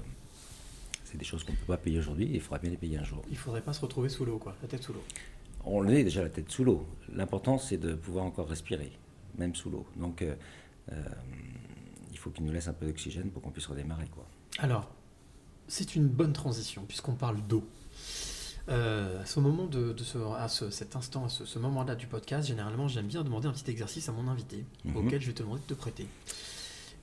[1.03, 3.03] c'est des choses qu'on ne peut pas payer aujourd'hui, il faudra bien les payer un
[3.03, 3.21] jour.
[3.27, 5.03] Il ne faudrait pas se retrouver sous l'eau, quoi, la tête sous l'eau.
[5.65, 6.85] On est déjà la tête sous l'eau.
[7.11, 8.91] L'important, c'est de pouvoir encore respirer,
[9.37, 9.85] même sous l'eau.
[9.95, 10.23] Donc
[12.11, 14.07] il faut qu'il nous laisse un peu d'oxygène pour qu'on puisse redémarrer.
[14.07, 14.25] Quoi.
[14.59, 14.89] Alors,
[15.67, 17.63] c'est une bonne transition, puisqu'on parle d'eau.
[18.67, 22.87] Euh, à ce moment de, ce, à cet instant, à ce, moment-là du podcast, généralement,
[22.87, 24.97] j'aime bien demander un petit exercice à mon invité, mhm.
[24.97, 26.07] auquel je vais te demander de te prêter.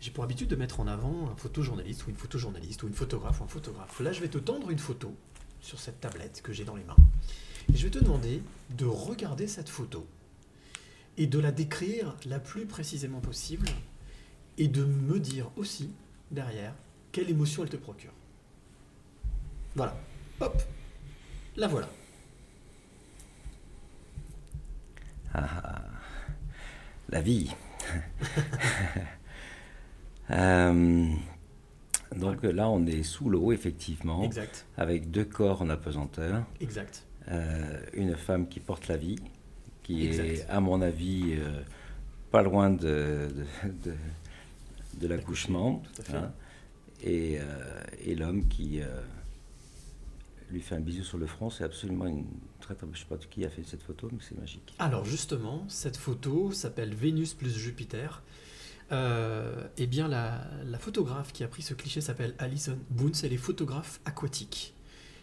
[0.00, 3.40] J'ai pour habitude de mettre en avant un photojournaliste ou une photojournaliste ou une photographe
[3.40, 4.00] ou un photographe.
[4.00, 5.14] Là, je vais te tendre une photo
[5.60, 6.96] sur cette tablette que j'ai dans les mains.
[7.72, 8.42] Et je vais te demander
[8.76, 10.04] de regarder cette photo
[11.16, 13.68] et de la décrire la plus précisément possible
[14.58, 15.90] et de me dire aussi
[16.32, 16.74] derrière
[17.12, 18.12] quelle émotion elle te procure.
[19.76, 19.96] Voilà.
[20.40, 20.60] Hop,
[21.56, 21.88] la voilà.
[25.34, 25.82] Ah, ah.
[27.08, 27.50] la vie.
[30.30, 31.08] Euh,
[32.16, 34.22] donc là, on est sous l'eau, effectivement.
[34.22, 34.64] Exact.
[34.78, 36.44] Avec deux corps en apesanteur.
[36.60, 37.04] Exact.
[37.28, 39.16] Euh, une femme qui porte la vie,
[39.82, 41.60] qui est, à mon avis, euh,
[42.30, 43.28] pas loin de,
[44.94, 45.82] de, l'accouchement.
[46.14, 46.30] Hein.
[47.02, 47.38] et,
[48.06, 48.80] et l'homme qui
[50.52, 51.50] lui fait un bisou sur le front.
[51.50, 52.26] C'est absolument une
[52.60, 52.86] très, très.
[52.86, 54.74] Je ne sais pas qui a fait cette photo, mais c'est magique.
[54.78, 58.22] Alors justement, cette photo s'appelle Vénus plus Jupiter.
[58.92, 63.12] Euh, eh bien, la, photographe qui a pris ce cliché s'appelle Alison Boons.
[63.24, 64.74] Elle est photographe aquatique.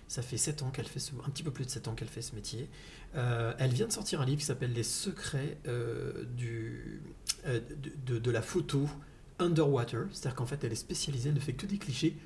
[0.07, 2.07] Ça fait 7 ans qu'elle fait ce, un petit peu plus de 7 ans qu'elle
[2.07, 2.67] fait ce métier.
[3.15, 7.03] Euh, elle vient de sortir un livre qui s'appelle Les secrets euh, du,
[7.45, 8.87] de, de, la photo
[9.37, 10.07] underwater.
[10.11, 12.17] C'est-à-dire qu'en fait, elle est spécialisée, elle ne fait que des clichés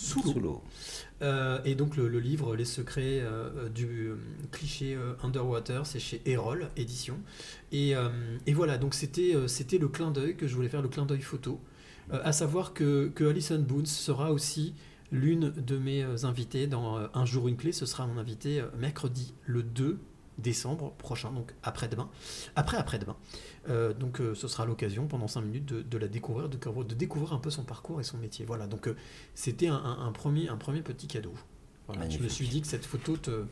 [0.00, 0.62] sous l'eau.
[1.22, 4.16] Euh, et donc le, livre Les secrets euh, du euh,
[4.50, 7.18] cliché underwater, c'est chez Erol Édition.
[7.72, 7.94] Et,
[8.46, 11.20] et voilà, donc c'était c'était le clin d'œil que je voulais faire, le clin d'œil
[11.20, 11.60] photo.
[12.10, 14.74] à savoir que, que Alison Boons sera aussi
[15.12, 17.72] l'une de mes invités dans Un jour une clé.
[17.72, 19.98] Ce sera mon invité mercredi le 2
[20.40, 22.08] décembre prochain, donc après-demain,
[22.56, 23.16] après-après-demain.
[23.68, 27.32] Euh, donc euh, ce sera l'occasion pendant 5 minutes de, la découvrir, de, de, découvrir
[27.32, 28.44] un peu son parcours et son métier.
[28.44, 28.96] Voilà, donc euh,
[29.34, 31.34] c'était un, premier, un premier petit cadeau.
[31.88, 33.44] je me suis dit que cette photo te,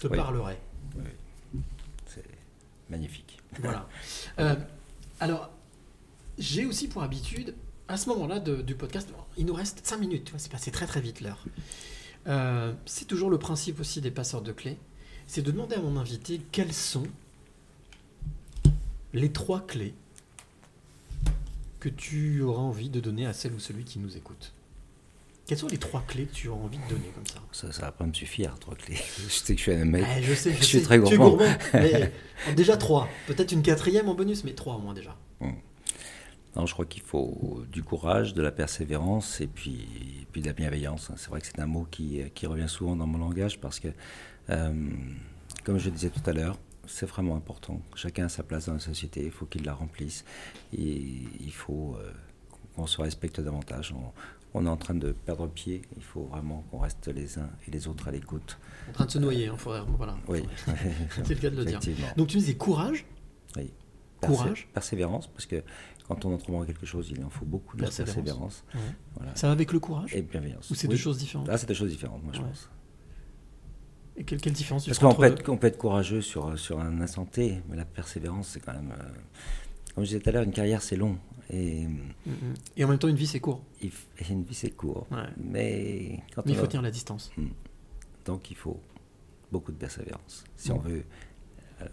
[0.00, 0.60] te parlerait.
[0.96, 1.60] Oui.
[2.06, 2.24] C'est
[2.88, 3.40] magnifique.
[3.60, 3.88] Voilà.
[5.20, 5.50] alors,
[6.38, 7.54] j'ai aussi pour habitude,
[7.88, 11.20] à ce moment-là du podcast, il nous reste 5 minutes, c'est passé très très vite
[11.20, 11.44] l'heure.
[12.84, 14.78] c'est toujours le principe aussi des passeurs de clés
[15.28, 17.06] c'est de demander à mon invité quelles sont
[19.12, 19.94] les trois clés
[21.80, 24.52] que tu auras envie de donner à celle ou celui qui nous écoute.
[25.46, 27.40] Quelles sont les trois clés que tu auras envie de donner comme ça?
[27.52, 28.96] Ça, ça va pas me suffire, trois clés.
[29.18, 30.04] Je sais que je suis un mec.
[30.18, 31.08] Eh, je sais, je, suis très gourmand.
[31.08, 31.56] Tu es gourmand.
[32.46, 33.08] mais, déjà trois.
[33.26, 35.16] Peut-être une quatrième en bonus, mais trois au moins déjà.
[35.40, 35.52] Hmm.
[36.56, 39.86] Non, je crois qu'il faut du courage, de la persévérance et puis,
[40.22, 41.10] et puis de la bienveillance.
[41.16, 43.88] C'est vrai que c'est un mot qui, qui, revient souvent dans mon langage parce que,
[43.88, 43.92] euh,
[44.48, 47.80] comme je disais tout à l'heure, c'est vraiment important.
[47.94, 50.24] Chacun a sa place dans la société, il faut qu'il la remplisse.
[50.76, 51.02] Et
[51.40, 52.10] il faut euh,
[52.74, 53.92] qu'on se respecte davantage.
[53.92, 54.12] On,
[54.54, 57.70] on, est en train de perdre pied, il faut vraiment qu'on reste les uns et
[57.70, 58.58] les autres à l'écoute.
[58.88, 60.16] En train de se noyer, hein, faudrait, voilà.
[60.28, 60.42] Oui.
[61.24, 61.80] c'est le cas de le dire.
[62.16, 63.04] Donc tu disais courage
[63.56, 63.72] Oui.
[64.20, 64.68] Courage.
[64.74, 65.62] Persévérance, parce que
[66.08, 68.14] quand on entreprend quelque chose, il en faut beaucoup de persévérance.
[68.14, 68.64] persévérance.
[68.74, 68.80] Ouais.
[69.16, 69.36] Voilà.
[69.36, 70.70] Ça va avec le courage Et bienveillance.
[70.70, 70.94] Ou c'est oui.
[70.94, 72.70] deux choses différentes Ah, c'est deux choses différentes, moi, je pense.
[74.18, 77.00] Et quelle, quelle différence Parce qu'on peut, être, on peut être courageux sur, sur un
[77.00, 78.92] instant T, mais la persévérance, c'est quand même.
[78.92, 79.04] Euh,
[79.94, 81.18] comme je disais tout à l'heure, une carrière, c'est long.
[81.50, 82.56] Et, mm -hmm.
[82.76, 83.62] et en même temps, une vie, c'est court.
[83.80, 83.90] Il,
[84.30, 85.06] une vie, c'est court.
[85.10, 85.18] Ouais.
[85.36, 87.30] Mais, quand mais il faut a, tenir la distance.
[88.24, 88.80] Donc, il faut
[89.52, 90.44] beaucoup de persévérance.
[90.56, 90.74] Si mmh.
[90.76, 91.04] on veut
[91.80, 91.86] euh,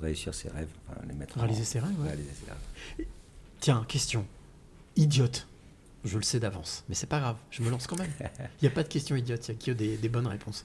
[0.00, 2.08] réussir ses rêves, enfin, les mettre réaliser en, ses rêves, ouais.
[2.08, 3.08] réaliser ses rêves.
[3.60, 4.24] Tiens, question
[4.96, 5.46] idiote.
[6.04, 8.10] Je le sais d'avance, mais c'est pas grave, je me lance quand même.
[8.60, 10.64] Il n'y a pas de question idiote, il n'y a que des, des, bonnes réponses.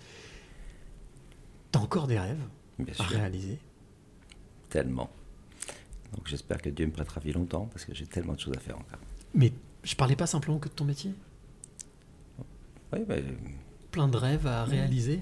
[1.72, 2.42] T'as encore des rêves
[2.80, 3.06] Bien à sûr.
[3.08, 3.60] réaliser
[4.70, 5.10] Tellement.
[6.16, 8.60] Donc j'espère que Dieu me prêtera vie longtemps parce que j'ai tellement de choses à
[8.60, 9.00] faire encore.
[9.34, 9.52] Mais
[9.84, 11.12] je parlais pas simplement que de ton métier.
[12.94, 13.24] Oui, mais...
[13.92, 15.22] Plein de rêves à réaliser.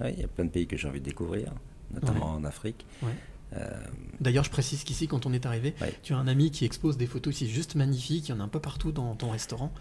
[0.00, 1.52] Oui, il y a plein de pays que j'ai envie de découvrir,
[1.92, 2.36] notamment Ouais.
[2.40, 2.86] en Afrique.
[3.02, 3.12] Ouais.
[3.54, 3.68] Euh,
[4.20, 5.94] D'ailleurs, je précise qu'ici, quand on est arrivé, Ouais.
[6.02, 8.28] tu as un ami qui expose des photos ici juste magnifiques.
[8.28, 9.72] Il y en a un peu partout dans ton restaurant.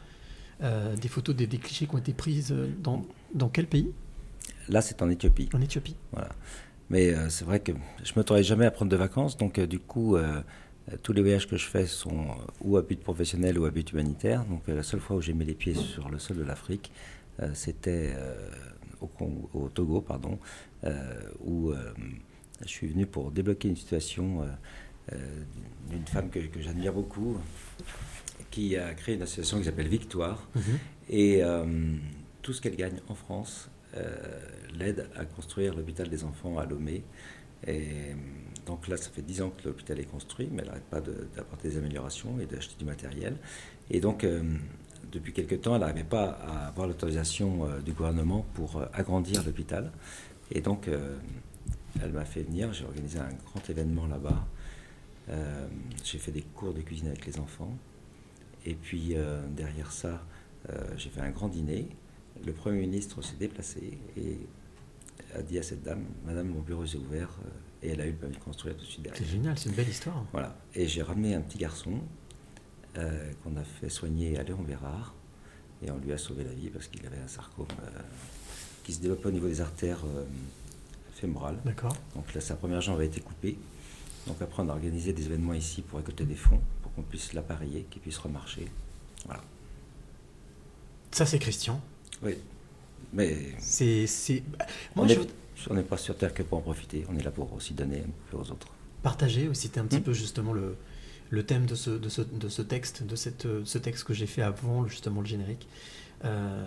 [0.62, 3.92] Euh, des photos des, des clichés qui ont été prises euh, dans, dans quel pays?
[4.70, 5.50] Là, c'est en Éthiopie.
[5.54, 5.96] En Éthiopie.
[6.12, 6.30] Voilà.
[6.90, 7.72] Mais euh, c'est vrai que
[8.04, 10.42] je ne m'autorise jamais à prendre de vacances, donc euh, du coup, euh,
[11.04, 12.28] tous les voyages que je fais sont
[12.62, 14.44] ou à but professionnel ou à but humanitaire.
[14.46, 16.92] Donc la seule fois où j'ai mis les pieds sur le sol de l'Afrique,
[17.54, 18.16] c'était
[19.00, 19.10] au,
[19.54, 20.40] au Togo, pardon,
[21.46, 21.72] où
[22.62, 24.44] je suis venu pour débloquer une situation
[25.92, 27.38] d'une femme que, que j'admire beaucoup,
[28.50, 30.50] qui a créé une association qui s'appelle Victoire.
[30.56, 30.80] Mhm.
[31.12, 31.44] Et
[32.42, 33.70] tout ce qu'elle gagne en France
[34.78, 37.04] l'aide à construire l'hôpital des enfants à Lomé.
[37.68, 38.14] Et euh,
[38.66, 41.70] donc là, ça fait 10 ans que l'hôpital est construit, mais elle n'arrête pas d'apporter
[41.70, 43.36] des améliorations et d'acheter du matériel.
[43.90, 44.42] Et donc, euh,
[45.12, 49.44] depuis quelque temps, elle n'arrivait pas à avoir l'autorisation euh, du gouvernement pour euh, agrandir
[49.44, 49.92] l'hôpital.
[50.52, 51.18] Et donc, euh,
[52.02, 54.48] elle m'a fait venir, j'ai organisé un grand événement là-bas.
[55.30, 55.68] Euh,
[56.04, 57.76] j'ai fait des cours de cuisine avec les enfants.
[58.66, 60.24] Et puis, euh, derrière ça,
[60.70, 61.88] euh, j'ai fait un grand dîner.
[62.46, 64.38] Le Premier ministre s'est déplacé et
[65.36, 67.50] a dit à cette dame, Madame, mon bureau est ouvert, euh,
[67.86, 69.22] et elle a eu le permis de construire tout de suite derrière.
[69.22, 70.26] C'est génial, c'est une belle histoire.
[70.32, 70.58] Voilà.
[70.74, 72.00] Et j'ai ramené un petit garçon
[72.98, 75.14] euh, qu'on a fait soigner à Léon Bérard,
[75.82, 78.00] et on lui a sauvé la vie parce qu'il avait un sarcome euh,
[78.84, 80.26] qui se développait au niveau des artères euh,
[81.14, 81.60] fémorales.
[81.64, 81.96] D'accord.
[82.16, 83.58] Donc là, sa première jambe a été coupée.
[84.28, 87.34] Donc après, on a organisé des événements ici pour récolter des fonds, pour qu'on puisse
[87.34, 88.68] l'appareiller, qu'il puisse remarcher.
[89.26, 89.44] Voilà.
[91.12, 91.82] Ça, c'est Christian.
[92.24, 92.36] Oui.
[93.14, 94.06] Mais C'est.
[94.08, 94.44] c'est-
[94.96, 95.16] on n'est
[95.56, 97.06] je pas sur Terre que pour en profiter.
[97.10, 98.68] On est là pour aussi donner un peu aux autres.
[99.02, 100.04] partager aussi, c'était un petit Hmm.
[100.04, 100.76] peu justement le,
[101.30, 104.14] le thème de ce, de ce, de ce texte, de cette, euh, ce texte que
[104.14, 105.68] j'ai fait avant justement le générique.
[106.26, 106.66] Euh,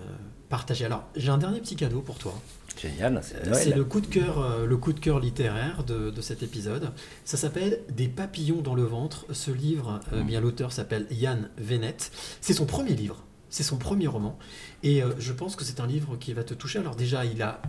[0.49, 0.87] partager.
[0.87, 2.33] Alors, j'ai un dernier petit cadeau pour toi.
[2.81, 6.43] Génial, c'est Euh, le coup de cœur, le coup de cœur littéraire de, de cet
[6.43, 6.91] épisode.
[7.27, 9.27] Ça s'appelle Des papillons dans le ventre.
[9.33, 10.27] Ce livre, euh, Mm.
[10.27, 11.97] bien l'auteur s'appelle Yann Vennet.
[12.41, 13.23] C'est son premier livre.
[13.53, 14.39] C'est son premier roman.
[14.83, 16.79] Et euh, je pense que c'est un livre qui va te toucher.
[16.79, 17.61] Alors déjà, il a,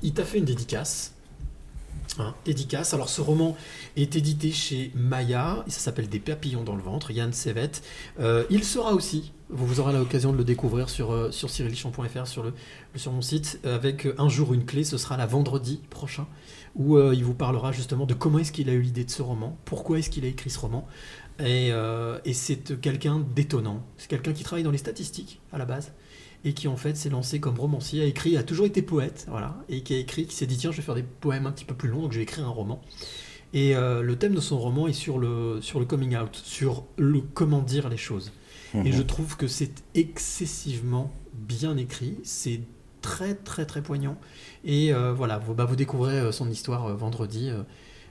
[0.00, 1.12] il t'a fait une dédicace.
[2.18, 2.34] Hein.
[2.92, 3.56] Alors ce roman
[3.96, 7.70] est édité chez Maya, ça s'appelle Des papillons dans le ventre, Yann Sevet.
[8.20, 12.42] Euh, il sera aussi, vous, aurez l'occasion de le découvrir sur, euh, sur cyrilichamp.fr, sur,
[12.42, 12.54] le,
[12.96, 16.26] sur mon site, avec euh, Un jour une clé, ce sera la vendredi prochain,
[16.74, 19.56] où il vous parlera justement de comment est-ce qu'il a eu l'idée de ce roman,
[19.64, 20.86] pourquoi est-ce qu'il a écrit ce roman.
[21.40, 21.70] Et,
[22.24, 25.92] et c'est quelqu'un d'étonnant, c'est quelqu'un qui travaille dans les statistiques à la base,
[26.48, 29.56] et qui en fait s'est lancé comme romancier, a écrit, a toujours été poète, voilà,
[29.68, 31.66] et qui a écrit, qui s'est dit tiens je vais faire des poèmes un petit
[31.66, 32.80] peu plus longs, donc je vais écrire un roman.
[33.52, 36.84] Et euh, le thème de son roman est sur le, sur le coming out, sur
[36.96, 38.32] le comment dire les choses.
[38.74, 38.92] Et Mhm.
[38.92, 42.60] je trouve que c'est excessivement bien écrit, c'est
[43.00, 44.18] très très très poignant.
[44.64, 47.50] Et euh, voilà, vous, bah, vous découvrez euh, son histoire euh, vendredi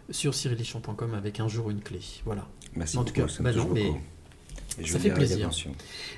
[0.09, 1.99] sur cyrilichamp.com avec un jour une clé.
[2.25, 2.47] Voilà.
[2.75, 3.91] Merci en tout beaucoup, cas, ça bah non, mais
[4.85, 5.49] ça fait plaisir.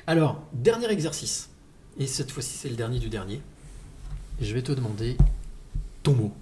[0.07, 1.49] Alors, dernier exercice.
[1.97, 3.41] Et cette fois-ci, c'est le dernier du dernier.
[4.41, 5.17] Je vais te demander
[6.03, 6.33] ton mot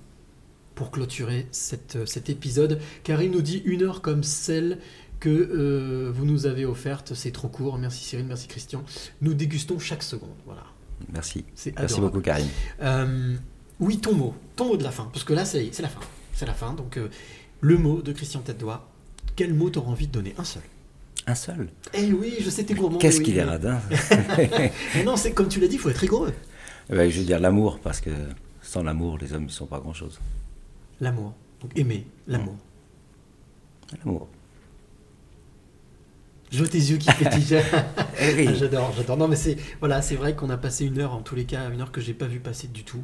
[0.75, 4.77] pour clôturer cette, euh, cet épisode, car il nous dit une heure comme celle
[5.19, 7.13] que euh, vous nous avez offerte.
[7.13, 7.77] C'est trop court.
[7.77, 8.83] Merci Cyril, merci Christian.
[9.21, 10.35] Nous dégustons chaque seconde.
[10.45, 10.63] Voilà.
[11.11, 11.45] Merci.
[11.55, 12.47] C'est Merci beaucoup, Karine.
[12.81, 13.35] Euh,
[13.79, 14.35] oui, ton mot.
[14.55, 15.09] Ton mot de la fin.
[15.13, 16.01] Parce que là, c'est c'est la fin.
[16.33, 16.73] C'est la fin.
[16.73, 17.09] Donc, euh,
[17.61, 18.89] le mot de Christian Tête-Doigt.
[19.35, 20.33] Quel mot t'auras envie de donner?
[20.37, 20.63] Un seul.
[21.25, 22.97] Un seul Eh oui, je sais, t'es gourmand.
[22.99, 23.79] Qu'est-ce oui, qu'il est radin
[24.95, 26.33] Mais non, c'est comme tu l'as dit, il faut être rigoureux.
[26.89, 28.11] Ben, Je veux dire l'amour, parce que
[28.61, 30.19] sans l'amour, les hommes ne sont pas grand-chose.
[31.01, 31.33] L'amour.
[31.61, 32.55] Donc aimer, l'amour.
[34.05, 34.27] L'amour.
[36.51, 37.57] Je vois tes yeux qui pétillent.
[38.19, 38.45] Eh oui.
[38.49, 39.17] Ah, j'adore, j'adore.
[39.17, 41.69] Non, mais c'est voilà, c'est vrai qu'on a passé une heure, en tous les cas,
[41.69, 43.03] une heure que j'ai pas vu passer du tout.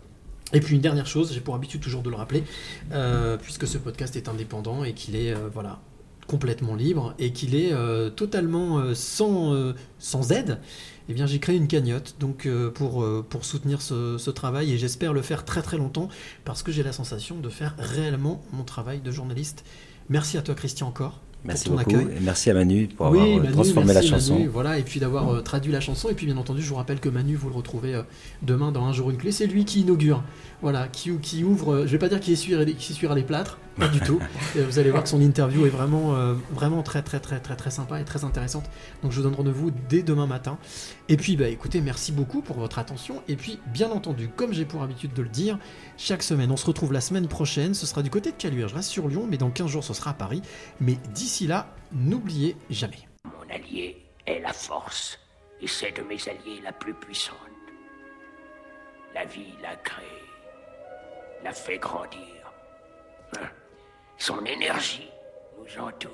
[0.52, 2.42] Et puis une dernière chose, j'ai pour habitude toujours de le rappeler,
[3.40, 5.80] puisque ce podcast est indépendant et qu'il est voilà
[6.26, 7.72] complètement libre et qu'il est
[8.16, 10.60] totalement sans, sans aide,
[11.08, 14.72] eh bien j'ai créé une cagnotte donc euh, pour, euh, pour soutenir ce, ce travail
[14.72, 16.08] et j'espère le faire très très longtemps
[16.44, 19.64] parce que j'ai la sensation de faire réellement mon travail de journaliste.
[20.08, 21.20] Merci à toi Christian encore.
[21.44, 21.96] Merci pour ton beaucoup.
[22.04, 22.16] accueil.
[22.16, 24.34] Et merci à Manu pour Oui, avoir euh, Manu, transformé merci, la chanson.
[24.34, 26.08] Manu, voilà, et puis d'avoir euh, traduit la chanson.
[26.08, 28.02] Et puis, bien entendu, je vous rappelle que Manu, vous le retrouvez euh,
[28.42, 29.32] demain dans Un jour une clé.
[29.32, 30.22] C'est lui qui inaugure,
[30.62, 31.74] voilà, qui, qui ouvre.
[31.74, 34.20] euh, je vais pas dire qu'il essuiera, les- qu'il essuiera les plâtres, pas du tout.
[34.56, 37.56] Et vous allez voir que son interview est vraiment, euh, vraiment très, très, très, très,
[37.56, 38.70] très sympa et très intéressante.
[39.02, 40.58] Donc, je vous donne rendez-vous dès demain matin.
[41.08, 43.22] Et puis, bah, écoutez, merci beaucoup pour votre attention.
[43.28, 45.58] Et puis, bien entendu, comme j'ai pour habitude de le dire,
[45.98, 47.74] chaque semaine, on se retrouve la semaine prochaine.
[47.74, 48.68] Ce sera du côté de Caluire.
[48.68, 50.42] Je reste sur Lyon, mais dans 15 jours, ce sera à Paris.
[50.80, 53.08] Mais d'ici là, n'oubliez jamais.
[53.24, 53.96] Mon allié
[54.26, 55.18] est la force,
[55.60, 57.36] et c'est de mes alliés la plus puissante.
[59.14, 60.06] La vie l'a créé,
[61.42, 62.52] l'a fait grandir.
[64.18, 65.10] Son énergie
[65.58, 66.12] nous entoure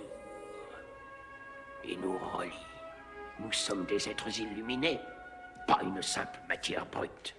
[1.85, 2.53] et nous relie.
[3.41, 4.99] Nous sommes des êtres illuminés,
[5.67, 7.35] pas une simple matière brute.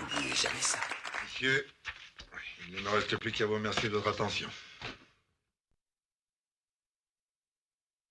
[0.00, 0.78] N'oubliez jamais ça.
[1.24, 1.66] Messieurs,
[2.68, 4.48] il ne me reste plus qu'à vous remercier de votre attention.